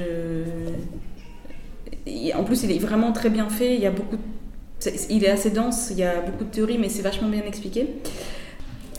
En 2.34 2.44
plus, 2.44 2.62
il 2.64 2.72
est 2.72 2.78
vraiment 2.78 3.12
très 3.12 3.30
bien 3.30 3.48
fait. 3.48 3.74
Il 3.74 3.80
y 3.80 3.86
a 3.86 3.90
beaucoup 3.90 4.16
de 4.16 4.22
il 5.08 5.24
est 5.24 5.30
assez 5.30 5.50
dense, 5.50 5.88
il 5.90 5.98
y 5.98 6.04
a 6.04 6.20
beaucoup 6.20 6.44
de 6.44 6.50
théories, 6.50 6.78
mais 6.78 6.88
c'est 6.88 7.02
vachement 7.02 7.28
bien 7.28 7.42
expliqué. 7.42 7.86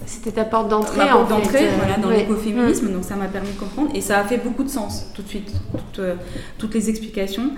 C'était 0.05 0.31
ta 0.31 0.45
porte 0.45 0.69
d'entrée. 0.69 0.97
Ma 0.97 1.07
porte 1.07 1.29
d'entrée, 1.29 1.67
euh, 1.67 1.71
voilà, 1.77 1.97
dans 1.97 2.09
l'écoféminisme, 2.09 2.89
mm. 2.89 2.93
donc 2.93 3.03
ça 3.03 3.15
m'a 3.15 3.27
permis 3.27 3.51
de 3.51 3.59
comprendre 3.59 3.91
et 3.95 4.01
ça 4.01 4.19
a 4.19 4.23
fait 4.23 4.37
beaucoup 4.37 4.63
de 4.63 4.69
sens 4.69 5.07
tout 5.13 5.21
de 5.21 5.27
suite, 5.27 5.51
toutes, 5.71 5.99
euh, 5.99 6.15
toutes 6.57 6.73
les 6.73 6.89
explications, 6.89 7.51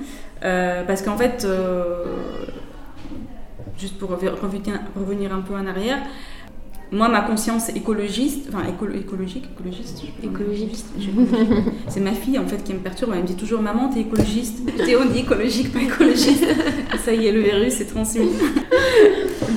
euh, 0.44 0.84
parce 0.86 1.02
qu'en 1.02 1.18
fait, 1.18 1.48
juste 3.78 3.98
pour 3.98 4.10
revenir 4.10 5.34
un 5.34 5.42
peu 5.42 5.56
en 5.56 5.66
arrière, 5.66 6.00
moi, 6.94 7.10
ma 7.10 7.22
conscience 7.22 7.70
écologiste, 7.70 8.50
enfin 8.50 8.68
écologique, 8.70 9.06
écologiste, 9.06 10.04
écologiste, 10.24 10.86
c'est 11.88 12.00
ma 12.00 12.12
fille 12.12 12.38
en 12.38 12.48
fait 12.48 12.64
qui 12.64 12.74
me 12.74 12.80
perturbe. 12.80 13.12
Elle 13.16 13.24
me 13.24 13.28
dit 13.28 13.36
toujours 13.36 13.62
maman, 13.62 13.90
t'es 13.90 14.02
écologiste. 14.02 14.60
Théo 14.78 15.00
dit 15.12 15.20
écologique, 15.20 15.74
pas 15.74 15.80
écologiste. 15.80 16.46
Ça 17.04 17.14
y 17.14 17.28
est, 17.28 17.32
le 17.32 17.42
virus 17.42 17.82
est 17.82 17.86
transmis. 17.86 18.30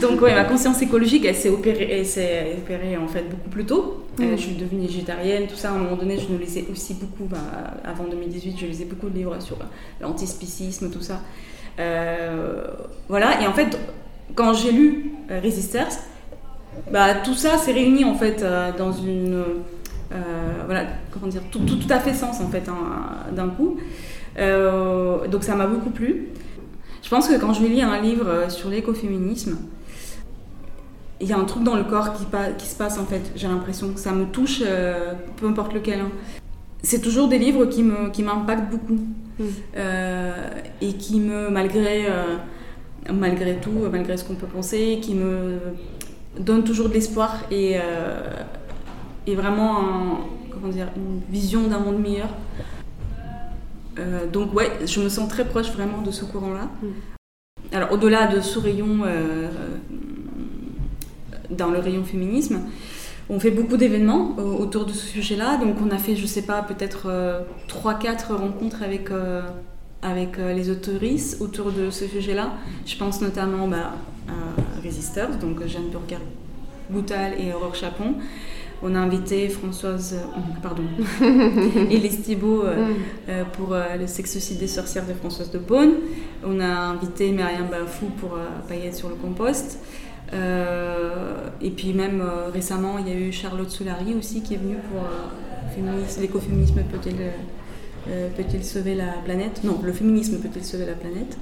Donc 0.01 0.21
ouais, 0.23 0.35
ma 0.35 0.45
conscience 0.45 0.81
écologique, 0.83 1.25
elle 1.27 1.35
s'est 1.35 1.51
opérée, 1.51 1.89
elle 1.91 2.59
opérée 2.59 2.97
en 2.97 3.07
fait 3.07 3.29
beaucoup 3.29 3.51
plus 3.51 3.65
tôt. 3.65 4.05
Euh, 4.21 4.33
mm. 4.33 4.37
je 4.37 4.43
suis 4.43 4.55
devenue 4.55 4.87
végétarienne, 4.87 5.47
tout 5.47 5.57
ça. 5.57 5.71
À 5.71 5.73
un 5.75 5.79
moment 5.79 5.97
donné, 5.97 6.19
je 6.19 6.33
nous 6.33 6.39
lisais 6.39 6.65
aussi 6.71 6.95
beaucoup. 6.95 7.25
Bah, 7.25 7.39
avant 7.85 8.05
2018, 8.05 8.57
je 8.59 8.67
lisais 8.67 8.85
beaucoup 8.87 9.09
de 9.09 9.15
livres 9.17 9.41
sur 9.41 9.59
l'antispécisme, 10.01 10.91
tout 10.91 11.03
ça. 11.03 11.21
Euh, 11.79 12.67
voilà. 13.09 13.43
Et 13.43 13.47
en 13.47 13.53
fait, 13.53 13.79
quand 14.35 14.55
j'ai 14.55 14.73
lu 14.73 15.13
euh, 15.31 15.41
Resisters, 15.43 15.99
bah, 16.91 17.15
tout 17.25 17.35
ça 17.35 17.59
s'est 17.59 17.73
réuni 17.73 18.05
en 18.05 18.15
fait 18.15 18.43
euh, 18.43 18.71
dans 18.77 18.93
une. 18.93 19.45
Euh, 20.13 20.63
voilà, 20.67 20.85
comment 21.11 21.27
dire, 21.27 21.43
tout, 21.51 21.59
tout, 21.59 21.79
à 21.91 21.99
fait 21.99 22.15
sens 22.15 22.41
en 22.41 22.49
fait 22.49 22.69
hein, 22.69 23.33
d'un 23.35 23.49
coup. 23.49 23.77
Euh, 24.39 25.27
donc 25.27 25.43
ça 25.43 25.57
m'a 25.57 25.67
beaucoup 25.67 25.91
plu. 25.91 26.29
Je 27.03 27.09
pense 27.09 27.29
que 27.29 27.39
quand 27.41 27.53
je 27.53 27.63
vais 27.63 27.69
lire 27.69 27.89
un 27.89 28.01
livre 28.01 28.51
sur 28.51 28.69
l'écoféminisme, 28.69 29.59
il 31.21 31.29
y 31.29 31.33
a 31.33 31.39
un 31.39 31.45
truc 31.45 31.65
dans 31.65 31.75
le 31.75 31.85
corps 31.85 32.13
qui, 32.13 32.25
qui 32.59 32.67
se 32.67 32.77
passe 32.77 32.99
en 32.99 33.05
fait. 33.05 33.33
J'ai 33.35 33.49
l'impression 33.49 33.91
que 33.93 34.01
ça 34.01 34.13
me 34.13 34.27
touche, 34.27 34.63
peu 35.37 35.47
importe 35.47 35.73
lequel. 35.73 36.01
Hein. 36.01 36.11
C'est 36.83 37.01
toujours 37.01 37.29
des 37.29 37.39
livres 37.39 37.67
qui 37.67 37.83
m'impactent 37.83 38.71
qui 38.71 38.77
beaucoup 38.77 39.01
mmh. 39.39 39.45
et 40.83 40.93
qui 40.95 41.21
me, 41.21 41.49
malgré, 41.49 42.07
malgré 43.13 43.57
tout, 43.57 43.89
malgré 43.91 44.17
ce 44.17 44.25
qu'on 44.25 44.35
peut 44.35 44.47
penser, 44.47 44.99
qui 45.01 45.15
me 45.15 45.59
donne 46.39 46.65
toujours 46.65 46.89
de 46.89 46.95
l'espoir 46.95 47.41
et, 47.51 47.77
euh, 47.77 48.21
et 49.27 49.35
vraiment 49.35 50.21
comment 50.51 50.69
dire, 50.69 50.89
une 50.97 51.21
vision 51.31 51.67
d'un 51.67 51.79
monde 51.79 52.01
meilleur. 52.01 52.29
Euh, 53.99 54.27
donc 54.27 54.55
ouais, 54.55 54.71
je 54.85 55.01
me 55.01 55.09
sens 55.09 55.29
très 55.29 55.45
proche 55.45 55.71
vraiment 55.73 56.03
de 56.03 56.11
ce 56.11 56.25
courant-là. 56.25 56.69
Mm. 56.83 56.87
Alors 57.73 57.93
au-delà 57.93 58.27
de 58.27 58.41
ce 58.41 58.59
rayon, 58.59 59.01
euh, 59.05 59.49
dans 61.51 61.71
le 61.71 61.79
rayon 61.79 62.05
féminisme, 62.05 62.61
on 63.29 63.41
fait 63.41 63.51
beaucoup 63.51 63.77
d'événements 63.77 64.37
autour 64.37 64.87
de 64.87 64.93
ce 64.93 65.07
sujet-là. 65.07 65.57
Donc 65.57 65.77
on 65.85 65.91
a 65.91 65.99
fait, 65.99 66.15
je 66.15 66.27
sais 66.27 66.43
pas, 66.43 66.63
peut-être 66.63 67.09
3-4 67.69 68.35
rencontres 68.35 68.85
avec 68.85 69.11
avec 70.01 70.37
les 70.37 70.71
autoristes 70.71 71.41
autour 71.41 71.73
de 71.73 71.91
ce 71.91 72.07
sujet-là. 72.07 72.53
Je 72.87 72.97
pense 72.97 73.21
notamment 73.21 73.67
bah, 73.67 73.95
Resisters, 74.85 75.39
donc 75.39 75.67
Jeanne 75.67 75.91
Burger 75.91 76.23
Boutal 76.91 77.33
et 77.39 77.53
Aurore 77.53 77.75
Chapon. 77.75 78.15
On 78.83 78.95
a 78.95 78.99
invité 78.99 79.49
Françoise, 79.49 80.15
euh, 80.15 80.61
pardon, 80.63 80.83
Élise 81.91 82.23
Thibault 82.23 82.63
euh, 82.65 82.77
mm. 82.77 82.95
euh, 83.29 83.45
pour 83.45 83.75
le 83.75 84.07
sexocide 84.07 84.59
des 84.59 84.67
sorcières 84.67 85.07
de 85.07 85.15
Françoise 85.15 85.51
de 85.51 85.59
Beaune. 85.59 85.95
On 86.45 86.61
a 86.61 86.67
invité 86.67 87.31
Myriam 87.31 87.69
Bafou 87.71 88.07
pour 88.21 88.39
Paillettes 88.69 88.97
sur 88.97 89.09
le 89.09 89.15
compost. 89.15 89.79
et 90.33 91.71
puis 91.71 91.95
même 91.95 92.23
récemment, 92.53 92.99
il 92.99 93.09
y 93.09 93.13
a 93.13 93.19
eu 93.19 93.33
Charlotte 93.33 93.71
Soulary 93.71 94.15
aussi 94.15 94.43
qui 94.43 94.55
est 94.55 94.59
venue 94.59 94.77
pour 94.91 95.03
l'écoféminisme 96.21 96.83
peut-il 96.91 97.17
peut-il 98.37 98.65
sauver 98.65 98.95
la 98.95 99.13
planète? 99.25 99.63
Non, 99.65 99.81
le 99.83 99.93
féminisme 99.93 100.39
peut-il 100.39 100.65
sauver 100.65 100.87
la 100.87 100.95
planète? 100.95 101.37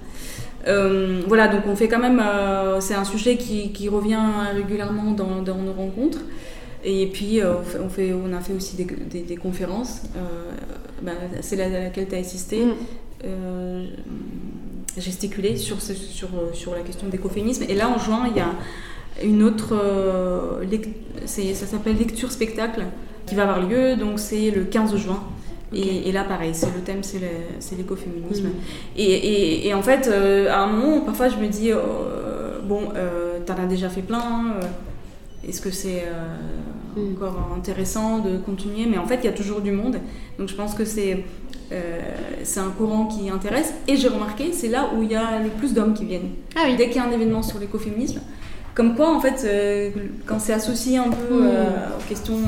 Euh, 0.66 1.22
voilà, 1.26 1.48
donc 1.48 1.62
on 1.66 1.76
fait 1.76 1.88
quand 1.88 1.98
même, 1.98 2.20
euh, 2.20 2.80
c'est 2.80 2.94
un 2.94 3.04
sujet 3.04 3.36
qui, 3.36 3.88
revient 3.88 4.20
régulièrement 4.54 5.12
dans, 5.12 5.42
nos 5.42 5.72
rencontres. 5.72 6.20
Et 6.86 7.06
puis 7.06 7.40
euh, 7.40 7.54
on, 7.82 7.88
fait, 7.88 8.12
on, 8.12 8.32
a 8.34 8.40
fait 8.40 8.52
aussi 8.52 8.76
des, 8.76 9.36
conférences, 9.36 10.02
bah, 11.02 11.12
c'est 11.40 11.60
à 11.60 11.68
laquelle 11.68 12.08
tu 12.08 12.14
as 12.14 12.18
assisté, 12.18 12.64
mm. 12.64 13.28
gesticulé 14.98 15.56
sur, 15.56 15.80
sur, 15.80 16.28
sur 16.52 16.74
la 16.74 16.80
question 16.80 17.08
d'écoféminisme. 17.08 17.64
Et 17.68 17.74
là 17.74 17.88
en 17.88 17.98
juin, 17.98 18.26
il 18.30 18.36
y 18.36 18.40
a 18.40 18.52
une 19.22 19.42
autre, 19.42 19.74
ça 21.24 21.66
s'appelle 21.66 21.96
lecture 21.96 22.30
spectacle 22.30 22.84
qui 23.26 23.34
va 23.34 23.44
avoir 23.44 23.66
lieu, 23.66 23.96
donc 23.96 24.18
c'est 24.18 24.50
le 24.50 24.64
15 24.64 24.96
juin. 24.96 25.22
Et, 25.72 26.12
là, 26.12 26.24
pareil, 26.24 26.52
c'est 26.54 26.72
le 26.74 26.80
thème, 26.82 27.02
c'est 27.02 27.76
l'écoféminisme. 27.76 28.48
Mm. 28.48 28.52
Et, 28.96 29.68
et, 29.68 29.74
en 29.74 29.82
fait, 29.82 30.08
euh, 30.08 30.50
à 30.50 30.60
un 30.60 30.66
moment, 30.66 31.00
parfois, 31.00 31.28
je 31.28 31.36
me 31.36 31.48
dis, 31.48 31.72
euh, 31.72 32.60
bon, 32.62 32.90
euh, 32.94 33.38
t'en 33.44 33.54
as 33.54 33.66
déjà 33.66 33.88
fait 33.88 34.02
plein, 34.02 34.54
est-ce 35.46 35.60
que 35.60 35.70
c'est 35.70 36.04
mm. 36.96 37.12
encore 37.12 37.50
intéressant 37.56 38.18
de 38.18 38.36
continuer? 38.38 38.86
Mais 38.86 38.98
en 38.98 39.06
fait, 39.06 39.16
il 39.16 39.24
y 39.24 39.28
a 39.28 39.32
toujours 39.32 39.60
du 39.60 39.72
monde. 39.72 39.98
Donc, 40.38 40.48
je 40.48 40.54
pense 40.54 40.74
que 40.74 40.84
c'est 40.84 41.24
c'est 42.44 42.60
un 42.60 42.70
courant 42.70 43.06
qui 43.06 43.28
intéresse. 43.30 43.74
Et 43.88 43.96
j'ai 43.96 44.06
remarqué, 44.06 44.52
c'est 44.52 44.68
là 44.68 44.90
où 44.94 45.02
il 45.02 45.10
y 45.10 45.16
a 45.16 45.40
le 45.40 45.48
plus 45.48 45.74
d'hommes 45.74 45.94
qui 45.94 46.04
viennent. 46.04 46.30
Ah 46.54 46.60
oui. 46.66 46.76
Dès 46.76 46.86
qu'il 46.86 46.96
y 46.96 46.98
a 47.00 47.08
un 47.08 47.10
événement 47.10 47.42
sur 47.42 47.58
l'écoféminisme, 47.58 48.20
comme 48.74 48.94
quoi, 48.94 49.12
en 49.12 49.18
fait, 49.18 49.44
quand 50.24 50.38
c'est 50.38 50.52
associé 50.52 50.98
un 50.98 51.10
peu 51.10 51.42
mm. 51.42 51.48
aux 51.98 52.08
questions 52.08 52.38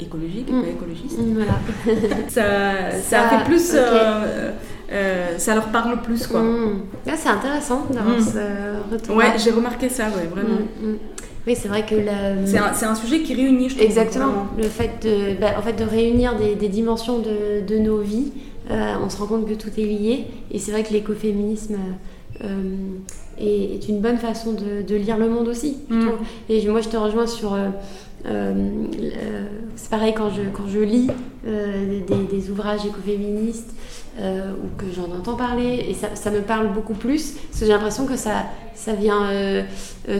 écologique 0.00 0.48
et 0.48 0.52
pas 0.52 0.58
mm. 0.58 0.76
écologiste. 0.76 1.18
Mm, 1.18 1.34
voilà. 1.34 1.58
ça, 2.28 2.98
ça, 3.02 3.28
fait 3.28 3.44
plus. 3.44 3.72
Euh, 3.74 4.50
euh, 4.92 5.38
ça 5.38 5.54
leur 5.54 5.68
parle 5.68 6.00
plus, 6.02 6.26
quoi. 6.26 6.40
Mm. 6.40 6.82
Ah, 7.08 7.12
c'est 7.16 7.28
intéressant 7.28 7.86
d'avoir 7.90 8.20
ce 8.20 8.92
retour. 8.92 9.16
Ouais, 9.16 9.32
j'ai 9.42 9.50
remarqué 9.50 9.88
ça, 9.88 10.04
ouais, 10.04 10.26
vraiment. 10.30 10.58
Oui, 11.46 11.54
c'est 11.54 11.68
vrai 11.68 11.84
que 11.84 11.94
c'est 12.46 12.56
un, 12.58 12.90
un, 12.90 12.94
sujet 12.94 13.20
qui 13.20 13.34
réunit, 13.34 13.68
je 13.68 13.74
trouve. 13.74 13.86
Exactement. 13.86 14.46
Le 14.56 14.64
fait 14.64 15.02
de, 15.02 15.38
bah, 15.38 15.48
en 15.58 15.62
fait, 15.62 15.74
de 15.74 15.84
réunir 15.84 16.36
des, 16.36 16.54
des 16.54 16.68
dimensions 16.68 17.18
de, 17.18 17.60
de, 17.66 17.78
nos 17.78 17.98
vies, 17.98 18.32
euh, 18.70 18.94
on 19.04 19.10
se 19.10 19.18
rend 19.18 19.26
compte 19.26 19.46
que 19.46 19.52
tout 19.52 19.68
est 19.76 19.84
lié. 19.84 20.24
Et 20.50 20.58
c'est 20.58 20.72
vrai 20.72 20.82
que 20.84 20.92
l'écoféminisme 20.94 21.76
est, 23.38 23.44
est, 23.44 23.88
une 23.88 24.00
bonne 24.00 24.16
façon 24.16 24.52
de, 24.52 24.82
de, 24.82 24.96
lire 24.96 25.18
le 25.18 25.28
monde 25.28 25.48
aussi. 25.48 25.78
Et 26.48 26.66
moi, 26.68 26.80
je 26.80 26.88
te 26.88 26.96
rejoins 26.96 27.26
sur 27.26 27.52
euh, 27.52 27.68
c'est 28.24 29.90
pareil 29.90 30.14
quand 30.14 30.30
je, 30.30 30.42
quand 30.52 30.66
je 30.66 30.80
lis 30.80 31.08
euh, 31.46 32.00
des, 32.30 32.50
ouvrages 32.50 32.86
écoféministes 32.86 33.74
ou 34.18 34.68
que 34.78 34.86
j'en 34.94 35.12
entends 35.16 35.34
parler, 35.34 35.86
et 35.88 35.94
ça, 35.94 36.14
ça, 36.14 36.30
me 36.30 36.40
parle 36.40 36.72
beaucoup 36.72 36.94
plus, 36.94 37.32
parce 37.32 37.60
que 37.60 37.66
j'ai 37.66 37.72
l'impression 37.72 38.06
que 38.06 38.16
ça, 38.16 38.44
ça 38.74 38.92
vient 38.92 39.28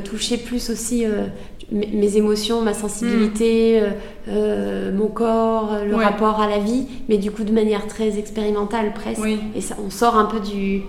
toucher 0.02 0.36
plus 0.36 0.68
aussi 0.68 1.04
mes 1.70 2.16
émotions, 2.16 2.60
ma 2.60 2.74
sensibilité, 2.74 3.80
mm. 4.26 4.90
mon 4.96 5.06
corps, 5.06 5.78
le 5.86 5.94
rapport 5.94 6.40
à 6.40 6.48
la 6.48 6.58
vie, 6.58 6.88
mais 7.08 7.18
du 7.18 7.30
coup 7.30 7.44
de 7.44 7.52
manière 7.52 7.86
très 7.86 8.18
expérimentale 8.18 8.92
presque. 8.94 9.28
Et 9.54 9.60
ça, 9.60 9.76
on 9.84 9.90
sort 9.90 10.16
un 10.16 10.24
peu 10.24 10.40
du 10.40 10.82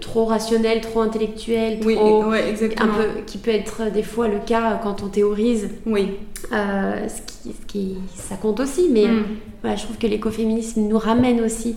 trop 0.00 0.24
rationnel, 0.26 0.80
trop 0.80 1.00
intellectuel, 1.00 1.80
oui, 1.84 1.96
un 1.98 2.86
peu, 2.86 3.22
qui 3.26 3.38
peut 3.38 3.50
être 3.50 3.90
des 3.92 4.02
fois 4.02 4.28
le 4.28 4.38
cas 4.38 4.80
quand 4.82 5.02
on 5.02 5.08
théorise. 5.08 5.70
Oui. 5.86 6.10
Euh, 6.52 7.08
ce, 7.08 7.52
qui, 7.66 7.96
ça 8.14 8.36
compte 8.36 8.60
aussi, 8.60 8.88
mais 8.90 9.06
mm. 9.06 9.76
je 9.76 9.82
trouve 9.82 9.98
que 9.98 10.06
l'écoféminisme 10.06 10.82
nous 10.82 10.98
ramène 10.98 11.40
aussi 11.40 11.76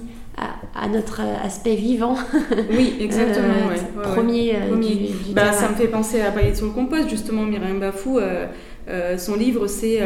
à, 0.75 0.87
notre 0.87 1.21
aspect 1.43 1.75
vivant. 1.75 2.15
Oui, 2.71 2.95
exactement. 3.01 3.53
Euh, 3.69 4.01
premier, 4.01 4.55
euh, 4.55 4.75
Du, 4.75 5.33
bah, 5.33 5.51
ça 5.51 5.69
me 5.69 5.75
fait 5.75 5.87
penser 5.87 6.21
à 6.21 6.31
Paillettes 6.31 6.57
sur 6.57 6.67
le 6.67 6.71
compost, 6.71 7.09
justement, 7.09 7.43
Myriam 7.43 7.79
Bafou. 7.79 8.19
Euh, 8.89 9.17
son 9.17 9.35
livre, 9.35 9.67
c'est, 9.67 9.99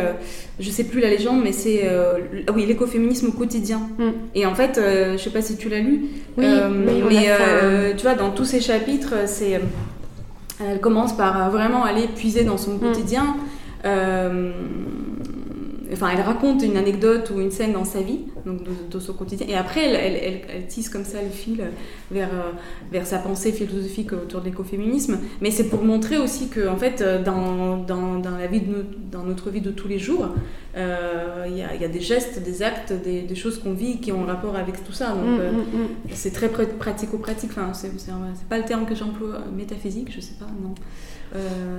je 0.59 0.69
sais 0.69 0.83
plus 0.83 0.99
la 0.99 1.09
légende, 1.09 1.41
mais 1.43 1.51
c'est 1.51 1.87
ah 1.87 2.51
oui, 2.53 2.65
l'écoféminisme 2.65 3.27
au 3.27 3.31
quotidien. 3.31 3.81
Mm. 3.97 4.09
Et 4.35 4.45
en 4.45 4.55
fait, 4.55 4.79
je 4.79 5.17
sais 5.17 5.29
pas 5.29 5.41
si 5.41 5.57
tu 5.57 5.69
l'as 5.69 5.79
lu, 5.79 6.05
oui, 6.37 6.45
mais 7.09 7.93
tu 7.95 8.03
vois, 8.03 8.15
dans 8.15 8.31
tous 8.31 8.45
ces 8.45 8.61
chapitres, 8.61 9.13
c'est, 9.25 9.61
elle 10.59 10.79
commence 10.79 11.15
par 11.15 11.51
vraiment 11.51 11.83
aller 11.83 12.07
puiser 12.07 12.43
dans 12.43 12.57
son 12.57 12.75
mm. 12.75 12.79
quotidien. 12.79 13.35
Enfin, 15.95 16.09
elle 16.13 16.21
raconte 16.21 16.63
une 16.63 16.77
anecdote 16.77 17.31
ou 17.35 17.39
une 17.39 17.51
scène 17.51 17.73
dans 17.73 17.85
sa 17.85 18.01
vie 18.01 18.19
donc 18.45 18.61
de, 18.89 18.99
son 18.99 19.13
quotidien. 19.13 19.47
Et 19.49 19.55
après, 19.55 19.85
elle, 19.85 20.41
elle, 20.49 20.67
tisse 20.67 20.89
comme 20.89 21.03
ça 21.03 21.21
le 21.21 21.29
fil 21.29 21.63
vers, 22.11 22.29
euh, 22.29 22.51
vers 22.91 23.05
sa 23.05 23.19
pensée 23.19 23.51
philosophique 23.51 24.13
autour 24.13 24.41
de 24.41 24.45
l'écoféminisme. 24.45 25.19
Mais 25.41 25.51
c'est 25.51 25.69
pour 25.69 25.83
montrer 25.83 26.17
aussi 26.17 26.49
que, 26.49 26.67
en 26.67 26.77
fait, 26.77 27.03
dans, 27.23 27.77
dans, 27.77 28.19
dans 28.19 28.37
la 28.37 28.47
vie 28.47 28.61
de 28.61 28.85
dans 29.11 29.23
notre 29.23 29.49
vie 29.49 29.61
de 29.61 29.71
tous 29.71 29.87
les 29.87 29.99
jours, 29.99 30.27
euh, 30.75 31.45
il 31.47 31.57
y, 31.57 31.63
a, 31.63 31.73
y, 31.73 31.85
a, 31.85 31.87
des 31.87 32.01
gestes, 32.01 32.43
des 32.43 32.61
actes, 32.61 32.91
des, 32.91 33.21
des 33.21 33.35
choses 33.35 33.59
qu'on 33.59 33.73
vit 33.73 33.99
qui 33.99 34.11
ont 34.11 34.23
un 34.23 34.27
rapport 34.27 34.55
avec 34.55 34.83
tout 34.83 34.91
ça. 34.91 35.09
Donc, 35.09 35.23
mm, 35.23 35.39
euh, 35.39 35.51
mm, 35.51 35.57
mm. 35.57 35.87
c'est 36.11 36.33
très 36.33 36.49
pratico-pratique. 36.49 37.51
Enfin, 37.51 37.71
c'est 37.73 38.47
pas 38.49 38.57
le 38.57 38.65
terme 38.65 38.85
que 38.85 38.95
j'emploie, 38.95 39.39
métaphysique, 39.55 40.11
je 40.13 40.19
sais 40.19 40.35
pas, 40.39 40.47
non. 40.61 40.75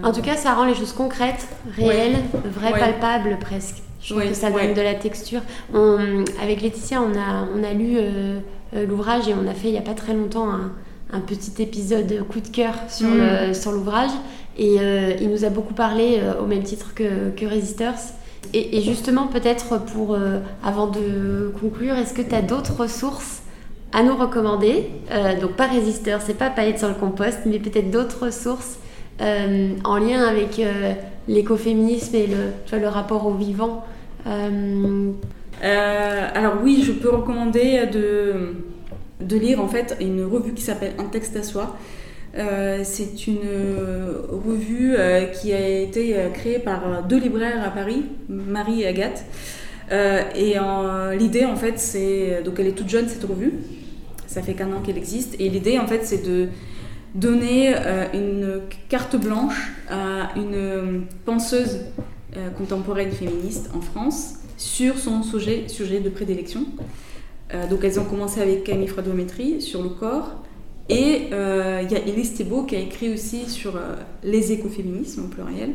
En 0.02 0.12
tout 0.12 0.20
cas, 0.20 0.37
ça 0.37 0.52
rend 0.52 0.64
les 0.64 0.74
choses 0.74 0.92
concrètes, 0.92 1.48
réelles, 1.76 2.16
vraies, 2.44 2.72
palpables 2.72 3.38
presque. 3.40 3.86
Je 4.07 4.14
trouve 4.14 4.29
que 4.29 4.35
ça 4.35 4.51
donne 4.51 4.73
de 4.73 4.83
la 4.83 4.95
texture. 4.95 5.40
avec 6.40 6.62
Laetitia, 6.62 7.03
on 7.03 7.19
a, 7.19 7.49
on 7.57 7.64
a 7.64 7.73
lu 7.73 7.97
euh, 7.97 8.38
euh, 8.75 8.87
l'ouvrage 8.87 9.29
et 9.29 9.35
on 9.35 9.49
a 9.49 9.53
fait 9.53 9.66
il 9.69 9.73
n'y 9.73 9.79
a 9.79 9.83
pas 9.83 9.95
très 9.95 10.14
longtemps 10.14 10.49
un, 11.12 11.21
petit 11.21 11.61
épisode 11.61 12.25
coup 12.29 12.40
de 12.40 12.49
cœur 12.49 12.75
sur 12.88 13.09
mm. 13.09 13.75
l'ouvrage. 13.75 14.11
Et 14.59 14.77
euh, 14.79 15.14
il 15.21 15.29
nous 15.29 15.45
a 15.45 15.51
beaucoup 15.51 15.75
parlé 15.75 16.21
au 16.40 16.47
même 16.47 16.62
titre 16.62 16.95
que, 16.95 17.31
que 17.31 17.47
Resistors. 17.47 18.14
Et, 18.55 18.81
justement, 18.81 19.27
peut-être 19.27 19.81
pour, 19.81 20.16
avant 20.62 20.87
de 20.87 21.53
conclure, 21.61 21.97
est-ce 21.97 22.14
que 22.14 22.23
tu 22.23 22.35
as 22.35 22.42
d'autres 22.42 22.77
ressources 22.77 23.42
à 23.92 24.05
nous 24.05 24.14
recommander? 24.14 24.88
Donc 25.40 25.53
pas 25.53 25.66
Resistors, 25.66 26.21
c'est 26.25 26.38
pas 26.38 26.49
paillettes 26.49 26.79
sur 26.79 26.88
le 26.88 26.95
compost, 26.95 27.40
mais 27.45 27.59
peut-être 27.59 27.90
d'autres 27.90 28.27
ressources 28.27 28.79
en 29.21 29.97
lien 29.99 30.23
avec 30.23 30.61
l'écoféminisme 31.27 32.14
et 32.14 32.29
le, 32.29 32.79
le 32.79 32.88
rapport 32.88 33.27
au 33.27 33.33
vivant 33.33 33.85
alors 35.62 36.54
oui, 36.62 36.82
je 36.84 36.92
peux 36.92 37.10
recommander 37.10 37.86
de, 37.86 38.54
de 39.20 39.36
lire 39.36 39.60
en 39.60 39.68
fait 39.68 39.96
une 40.00 40.24
revue 40.24 40.52
qui 40.52 40.62
s'appelle 40.62 40.92
Un 40.98 41.04
texte 41.04 41.36
à 41.36 41.42
soi. 41.42 41.76
Euh, 42.36 42.80
c'est 42.84 43.26
une 43.28 43.48
revue 44.28 44.96
qui 45.32 45.52
a 45.52 45.68
été 45.68 46.16
créée 46.34 46.58
par 46.58 47.02
deux 47.04 47.18
libraires 47.18 47.64
à 47.64 47.70
Paris, 47.70 48.04
Marie 48.28 48.82
et 48.82 48.88
Agathe. 48.88 49.24
et 49.90 50.56
l'idée, 51.18 51.44
en 51.44 51.56
fait, 51.56 51.78
c'est. 51.78 52.42
Donc, 52.44 52.56
elle 52.58 52.66
est 52.66 52.72
toute 52.72 52.90
jeune, 52.90 53.08
cette 53.08 53.24
revue. 53.24 53.54
Ça 54.26 54.42
fait 54.42 54.54
qu'un 54.54 54.72
an 54.72 54.80
qu'elle 54.84 54.98
existe. 54.98 55.36
Et 55.40 55.48
l'idée, 55.48 55.78
en 55.78 55.86
fait, 55.86 56.04
c'est 56.04 56.26
de 56.26 56.48
donner 57.14 57.74
une 58.12 58.60
carte 58.88 59.16
blanche 59.16 59.72
à 59.88 60.36
une 60.36 61.04
penseuse 61.24 61.86
euh, 62.37 62.51
contemporaine 62.51 63.12
féministe 63.12 63.70
en 63.75 63.81
France 63.81 64.35
sur 64.59 64.99
son 64.99 65.22
sujet, 65.22 65.68
sujet 65.68 66.01
de 66.01 66.11
prédilection. 66.11 66.66
Euh, 67.55 67.66
donc 67.66 67.83
elles 67.83 67.99
ont 67.99 68.05
commencé 68.05 68.42
avec 68.42 68.64
Camille 68.64 68.88
Fradométrie 68.88 69.62
sur 69.62 69.83
le 69.83 69.88
corps. 69.88 70.42
Et 70.90 71.29
euh, 71.33 71.81
il 71.83 71.90
y 71.90 71.96
a 71.96 72.01
Elise 72.01 72.35
Thébault 72.35 72.64
qui 72.64 72.77
a 72.77 72.81
écrit 72.81 73.12
aussi 73.12 73.49
sur 73.49 73.81
les 74.22 74.53
écoféminismes 74.53 75.25
au 75.25 75.29
pluriel. 75.29 75.72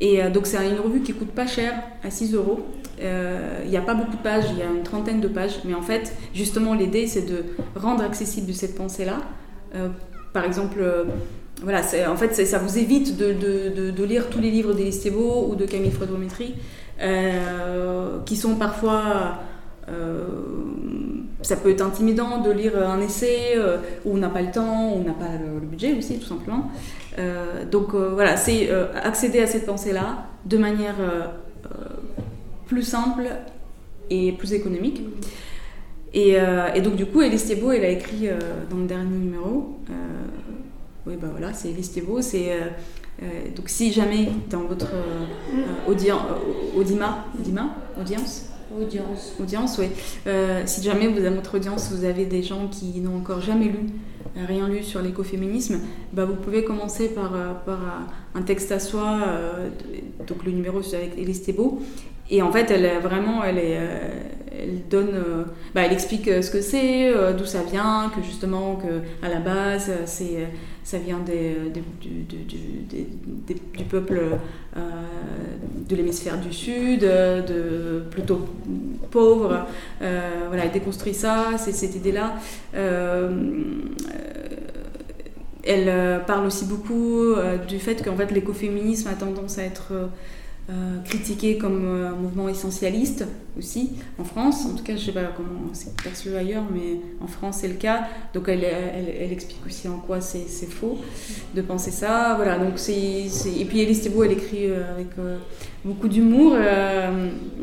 Et 0.00 0.22
donc 0.30 0.46
c'est 0.46 0.56
une 0.68 0.78
revue 0.78 1.00
qui 1.00 1.12
coûte 1.12 1.32
pas 1.32 1.46
cher, 1.46 1.74
à 2.02 2.10
6 2.10 2.34
euros. 2.34 2.60
Il 3.00 3.68
n'y 3.68 3.76
a 3.76 3.82
pas 3.82 3.94
beaucoup 3.94 4.16
de 4.16 4.22
pages, 4.22 4.44
il 4.50 4.58
y 4.58 4.62
a 4.62 4.66
une 4.66 4.82
trentaine 4.84 5.20
de 5.20 5.28
pages. 5.28 5.60
Mais 5.64 5.74
en 5.74 5.82
fait, 5.82 6.16
justement, 6.34 6.74
l'idée, 6.74 7.06
c'est 7.06 7.26
de 7.26 7.44
rendre 7.76 8.02
accessible 8.02 8.54
cette 8.54 8.76
pensée-là. 8.76 9.18
par 10.32 10.44
exemple, 10.44 10.82
voilà, 11.62 11.82
en 12.08 12.16
fait, 12.16 12.34
ça 12.46 12.58
vous 12.58 12.78
évite 12.78 13.16
de, 13.16 14.04
lire 14.04 14.28
tous 14.30 14.40
les 14.40 14.50
livres 14.50 14.74
Thébault 14.74 15.48
ou 15.50 15.56
de 15.56 15.66
Camille 15.66 15.90
Frodométrie, 15.90 16.54
euh, 17.00 18.18
qui 18.24 18.36
sont 18.36 18.56
parfois. 18.56 19.40
Euh, 19.88 20.26
ça 21.40 21.56
peut 21.56 21.70
être 21.70 21.80
intimidant 21.80 22.42
de 22.42 22.50
lire 22.50 22.72
un 22.76 23.00
essai 23.00 23.54
euh, 23.56 23.78
où 24.04 24.14
on 24.14 24.18
n'a 24.18 24.28
pas 24.28 24.42
le 24.42 24.50
temps, 24.50 24.92
où 24.92 24.96
on 24.96 25.04
n'a 25.04 25.14
pas 25.14 25.30
le, 25.40 25.60
budget 25.60 25.94
aussi, 25.96 26.18
tout 26.18 26.26
simplement. 26.26 26.70
donc 27.70 27.94
voilà, 27.94 28.36
c'est 28.36 28.70
accéder 29.02 29.40
à 29.40 29.46
cette 29.46 29.66
pensée-là 29.66 30.26
de 30.44 30.58
manière 30.58 30.96
plus 32.66 32.82
simple 32.82 33.28
et 34.10 34.32
plus 34.32 34.52
économique. 34.52 35.02
Et, 36.14 36.36
donc 36.82 36.96
du 36.96 37.06
coup, 37.06 37.22
Thébault, 37.22 37.72
elle 37.72 37.84
a 37.84 37.90
écrit 37.90 38.28
dans 38.70 38.78
le 38.78 38.86
dernier 38.86 39.16
numéro 39.16 39.78
oui, 41.08 41.14
bah 41.20 41.28
voilà, 41.30 41.54
c'est 41.54 41.68
Listebo. 41.68 42.20
C'est 42.20 42.52
euh, 42.52 42.66
euh, 43.22 43.26
donc 43.56 43.68
si 43.68 43.92
jamais 43.92 44.28
dans 44.50 44.60
votre 44.60 44.92
euh, 44.92 45.90
audience, 45.90 46.20
audima, 46.76 47.24
audima, 47.38 47.74
audience? 47.98 48.44
Audience. 48.78 49.32
Audience, 49.40 49.78
oui. 49.78 49.86
si 50.66 50.82
jamais 50.82 51.06
vous, 51.08 51.22
dans 51.22 51.34
votre 51.34 51.56
audience, 51.56 51.90
vous 51.90 52.04
avez 52.04 52.26
des 52.26 52.42
gens 52.42 52.68
qui 52.68 53.00
n'ont 53.00 53.16
encore 53.16 53.40
jamais 53.40 53.64
lu, 53.64 53.86
rien 54.36 54.68
lu 54.68 54.82
sur 54.82 55.00
l'écoféminisme, 55.00 55.80
bah 56.12 56.26
vous 56.26 56.34
pouvez 56.34 56.64
commencer 56.64 57.08
par, 57.08 57.32
par 57.64 57.78
un 58.34 58.42
texte 58.42 58.70
à 58.70 58.78
soi, 58.78 59.20
donc 60.26 60.44
le 60.44 60.52
numéro 60.52 60.80
avec 60.80 61.16
Elise 61.16 61.44
Thébault. 61.44 61.80
Et 62.28 62.42
en 62.42 62.52
fait, 62.52 62.70
elle 62.70 62.84
est 62.84 63.00
vraiment, 63.00 63.42
elle 63.42 63.56
est, 63.56 63.80
elle 64.58 64.88
donne, 64.90 65.10
bah, 65.74 65.82
elle 65.84 65.92
explique 65.92 66.26
ce 66.26 66.50
que 66.50 66.60
c'est, 66.60 67.12
d'où 67.36 67.44
ça 67.44 67.62
vient, 67.62 68.10
que 68.14 68.22
justement, 68.22 68.76
que 68.76 69.26
à 69.26 69.28
la 69.28 69.40
base, 69.40 69.90
c'est 70.06 70.48
ça 70.88 70.96
vient 70.96 71.18
des, 71.18 71.54
du, 72.00 73.84
peuple 73.84 74.22
euh, 74.74 74.80
de 75.86 75.94
l'hémisphère 75.94 76.40
du 76.40 76.50
sud, 76.50 77.00
de 77.00 78.04
plutôt 78.10 78.48
pauvre. 79.10 79.66
Euh, 80.00 80.30
voilà, 80.46 80.64
elle 80.64 80.70
déconstruit 80.70 81.12
ça, 81.12 81.50
c'est 81.58 81.72
cette 81.72 81.94
idée-là. 81.94 82.36
Euh, 82.74 83.28
elle 85.62 86.24
parle 86.24 86.46
aussi 86.46 86.64
beaucoup 86.64 87.34
du 87.68 87.78
fait 87.78 88.02
qu'en 88.02 88.16
fait 88.16 88.30
l'écoféminisme 88.30 89.08
a 89.08 89.12
tendance 89.12 89.58
à 89.58 89.64
être 89.64 89.92
euh, 90.70 90.98
critiqué 91.02 91.56
comme 91.56 91.82
euh, 91.86 92.10
mouvement 92.14 92.46
essentialiste 92.46 93.24
aussi 93.56 93.92
en 94.18 94.24
France. 94.24 94.66
En 94.66 94.76
tout 94.76 94.84
cas, 94.84 94.96
je 94.96 95.00
ne 95.00 95.06
sais 95.06 95.12
pas 95.12 95.32
comment 95.34 95.70
c'est 95.72 95.96
perçu 96.02 96.36
ailleurs, 96.36 96.64
mais 96.70 97.00
en 97.22 97.26
France 97.26 97.60
c'est 97.62 97.68
le 97.68 97.74
cas. 97.76 98.06
Donc 98.34 98.48
elle, 98.48 98.64
elle, 98.64 99.32
explique 99.32 99.64
aussi 99.64 99.88
en 99.88 99.96
quoi 99.96 100.20
c'est 100.20 100.46
faux 100.66 100.98
de 101.54 101.62
penser 101.62 101.90
ça. 101.90 102.34
Voilà. 102.36 102.58
Donc 102.58 102.72
c'est 102.76 102.92
et 102.94 103.64
puis 103.64 103.80
Elise 103.80 104.02
Thébault, 104.02 104.24
elle 104.24 104.32
écrit 104.32 104.66
euh, 104.66 104.92
avec 104.92 105.06
beaucoup 105.86 106.06
d'humour, 106.06 106.54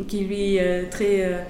qui 0.08 0.22
lui 0.22 0.56
est 0.56 0.90
très 0.90 1.46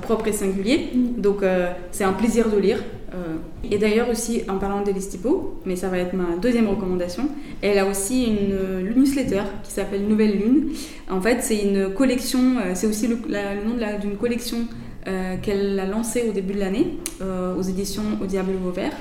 propre 0.00 0.28
et 0.28 0.32
singulier. 0.32 0.88
Donc 1.18 1.44
c'est 1.90 2.04
un 2.04 2.14
plaisir 2.14 2.48
de 2.48 2.56
lire. 2.56 2.78
Euh, 3.14 3.36
et 3.70 3.78
d'ailleurs 3.78 4.08
aussi, 4.08 4.42
en 4.48 4.58
parlant 4.58 4.82
d'Elise 4.82 5.08
Thibault, 5.08 5.60
mais 5.64 5.76
ça 5.76 5.88
va 5.88 5.98
être 5.98 6.14
ma 6.14 6.36
deuxième 6.36 6.68
recommandation, 6.68 7.28
elle 7.62 7.78
a 7.78 7.86
aussi 7.86 8.24
une, 8.24 8.90
newsletter 8.94 9.42
qui 9.62 9.72
s'appelle 9.72 10.06
Nouvelle 10.06 10.38
Lune. 10.38 10.70
En 11.10 11.20
fait, 11.20 11.38
c'est 11.40 11.62
une 11.62 11.92
collection, 11.92 12.56
euh, 12.58 12.72
c'est 12.74 12.86
aussi 12.86 13.06
le, 13.06 13.16
nom 13.16 13.76
d'une 14.00 14.16
collection 14.16 14.58
euh, 15.06 15.36
qu'elle 15.40 15.78
a 15.78 15.86
lancée 15.86 16.24
au 16.28 16.32
début 16.32 16.54
de 16.54 16.60
l'année 16.60 16.98
aux 17.58 17.62
éditions 17.62 18.02
Au 18.22 18.26
Diable 18.26 18.52
Vauvert. 18.62 18.92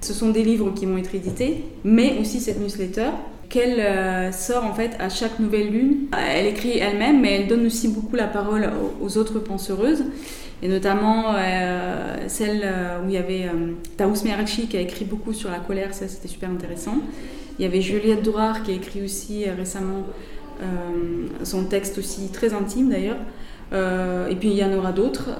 Ce 0.00 0.12
sont 0.12 0.30
des 0.30 0.42
livres 0.42 0.72
qui 0.74 0.86
vont 0.86 0.98
être 0.98 1.14
édités, 1.14 1.64
mais 1.84 2.16
aussi 2.20 2.40
cette 2.40 2.60
newsletter 2.60 3.10
qu'elle 3.48 4.32
sort 4.32 4.64
en 4.64 4.74
fait 4.74 4.90
à 4.98 5.08
chaque 5.08 5.38
nouvelle 5.38 5.70
lune. 5.70 5.96
Elle 6.12 6.46
écrit 6.46 6.78
elle-même, 6.78 7.20
mais 7.20 7.32
elle 7.32 7.48
donne 7.48 7.66
aussi 7.66 7.88
beaucoup 7.88 8.14
la 8.14 8.26
parole 8.26 8.68
aux 9.00 9.16
autres 9.16 9.38
penseuses 9.38 10.04
et 10.62 10.68
notamment 10.68 11.34
euh, 11.36 12.16
celle 12.28 12.62
euh, 12.64 13.02
où 13.04 13.08
il 13.08 13.14
y 13.14 13.18
avait 13.18 13.44
euh, 13.44 13.72
Taous 13.96 14.24
Merachi 14.24 14.68
qui 14.68 14.76
a 14.76 14.80
écrit 14.80 15.04
beaucoup 15.04 15.32
sur 15.32 15.50
la 15.50 15.58
colère, 15.58 15.92
ça 15.92 16.08
c'était 16.08 16.28
super 16.28 16.50
intéressant. 16.50 16.96
Il 17.58 17.62
y 17.62 17.68
avait 17.68 17.82
Juliette 17.82 18.22
Dourard 18.22 18.62
qui 18.62 18.72
a 18.72 18.74
écrit 18.74 19.02
aussi 19.02 19.48
récemment 19.48 20.04
son 21.42 21.64
texte 21.64 21.98
aussi 21.98 22.30
très 22.30 22.52
intime 22.54 22.90
d'ailleurs. 22.90 23.16
et 24.30 24.34
puis 24.36 24.50
il 24.50 24.56
y 24.56 24.64
en 24.64 24.74
aura 24.74 24.92
d'autres. 24.92 25.30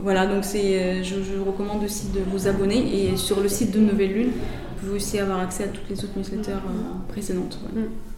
voilà, 0.00 0.26
donc 0.26 0.44
c'est, 0.44 1.02
je, 1.02 1.16
je, 1.16 1.40
recommande 1.44 1.82
aussi 1.82 2.06
de 2.10 2.20
vous 2.30 2.46
abonner. 2.46 3.10
Et 3.10 3.16
sur 3.16 3.40
le 3.40 3.48
site 3.48 3.72
de 3.72 3.80
Nouvelle 3.80 4.12
Lune, 4.12 4.30
vous 4.30 4.80
pouvez 4.86 4.96
aussi 4.96 5.18
avoir 5.18 5.40
accès 5.40 5.64
à 5.64 5.68
toutes 5.68 5.88
les 5.90 6.04
autres 6.04 6.16
newsletters 6.16 6.62
précédentes. 7.08 7.58
Mm. 7.74 8.11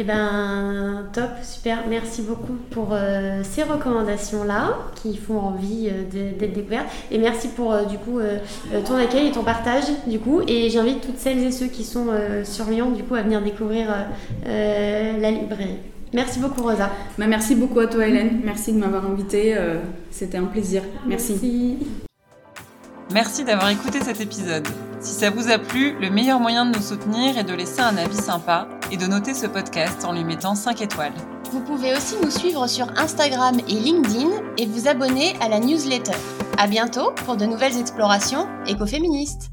Eh 0.00 0.04
ben, 0.04 1.06
top, 1.12 1.30
super. 1.42 1.78
Merci 1.88 2.22
beaucoup 2.22 2.52
pour 2.70 2.90
euh, 2.92 3.42
ces 3.42 3.64
recommandations-là 3.64 4.76
qui 4.94 5.16
font 5.16 5.40
envie 5.40 5.90
euh, 5.90 6.04
d'être 6.38 6.54
découvertes. 6.54 6.86
Et 7.10 7.18
merci 7.18 7.48
pour 7.48 7.72
euh, 7.72 7.84
du 7.84 7.98
coup 7.98 8.20
ton 8.86 8.94
accueil 8.94 9.26
et 9.26 9.32
ton 9.32 9.42
partage 9.42 9.86
du 10.06 10.20
coup. 10.20 10.40
Et 10.46 10.70
j'invite 10.70 11.00
toutes 11.00 11.18
celles 11.18 11.42
et 11.42 11.50
ceux 11.50 11.66
qui 11.66 11.82
sont 11.82 12.06
sur 12.44 12.66
Lyon 12.66 12.92
du 12.92 13.02
coup 13.02 13.16
à 13.16 13.22
venir 13.22 13.42
découvrir 13.42 13.88
la 14.44 15.30
librairie. 15.30 15.78
Merci 16.12 16.38
beaucoup 16.38 16.62
Rosa. 16.62 16.90
Bah, 17.18 17.26
merci 17.26 17.56
beaucoup 17.56 17.80
à 17.80 17.88
toi 17.88 18.06
Hélène. 18.06 18.40
Merci 18.44 18.72
de 18.72 18.78
m'avoir 18.78 19.04
invitée. 19.04 19.56
C'était 20.12 20.38
un 20.38 20.44
plaisir. 20.44 20.82
Merci. 21.06 21.32
Merci, 21.32 21.78
merci 23.12 23.44
d'avoir 23.44 23.70
écouté 23.70 23.98
cet 24.00 24.20
épisode. 24.20 24.68
Si 25.00 25.12
ça 25.12 25.30
vous 25.30 25.50
a 25.50 25.58
plu, 25.58 25.94
le 26.00 26.10
meilleur 26.10 26.38
moyen 26.38 26.66
de 26.66 26.76
nous 26.76 26.82
soutenir 26.82 27.36
est 27.36 27.44
de 27.44 27.54
laisser 27.54 27.80
un 27.80 27.96
avis 27.96 28.16
sympa 28.16 28.68
et 28.90 28.96
de 28.96 29.06
noter 29.06 29.34
ce 29.34 29.46
podcast 29.46 30.04
en 30.04 30.12
lui 30.12 30.24
mettant 30.24 30.54
5 30.54 30.80
étoiles. 30.82 31.14
Vous 31.50 31.60
pouvez 31.60 31.94
aussi 31.96 32.16
nous 32.22 32.30
suivre 32.30 32.66
sur 32.66 32.86
Instagram 32.96 33.58
et 33.68 33.74
LinkedIn 33.74 34.30
et 34.56 34.66
vous 34.66 34.88
abonner 34.88 35.34
à 35.40 35.48
la 35.48 35.60
newsletter. 35.60 36.16
À 36.58 36.66
bientôt 36.66 37.12
pour 37.24 37.36
de 37.36 37.46
nouvelles 37.46 37.78
explorations 37.78 38.46
écoféministes. 38.66 39.50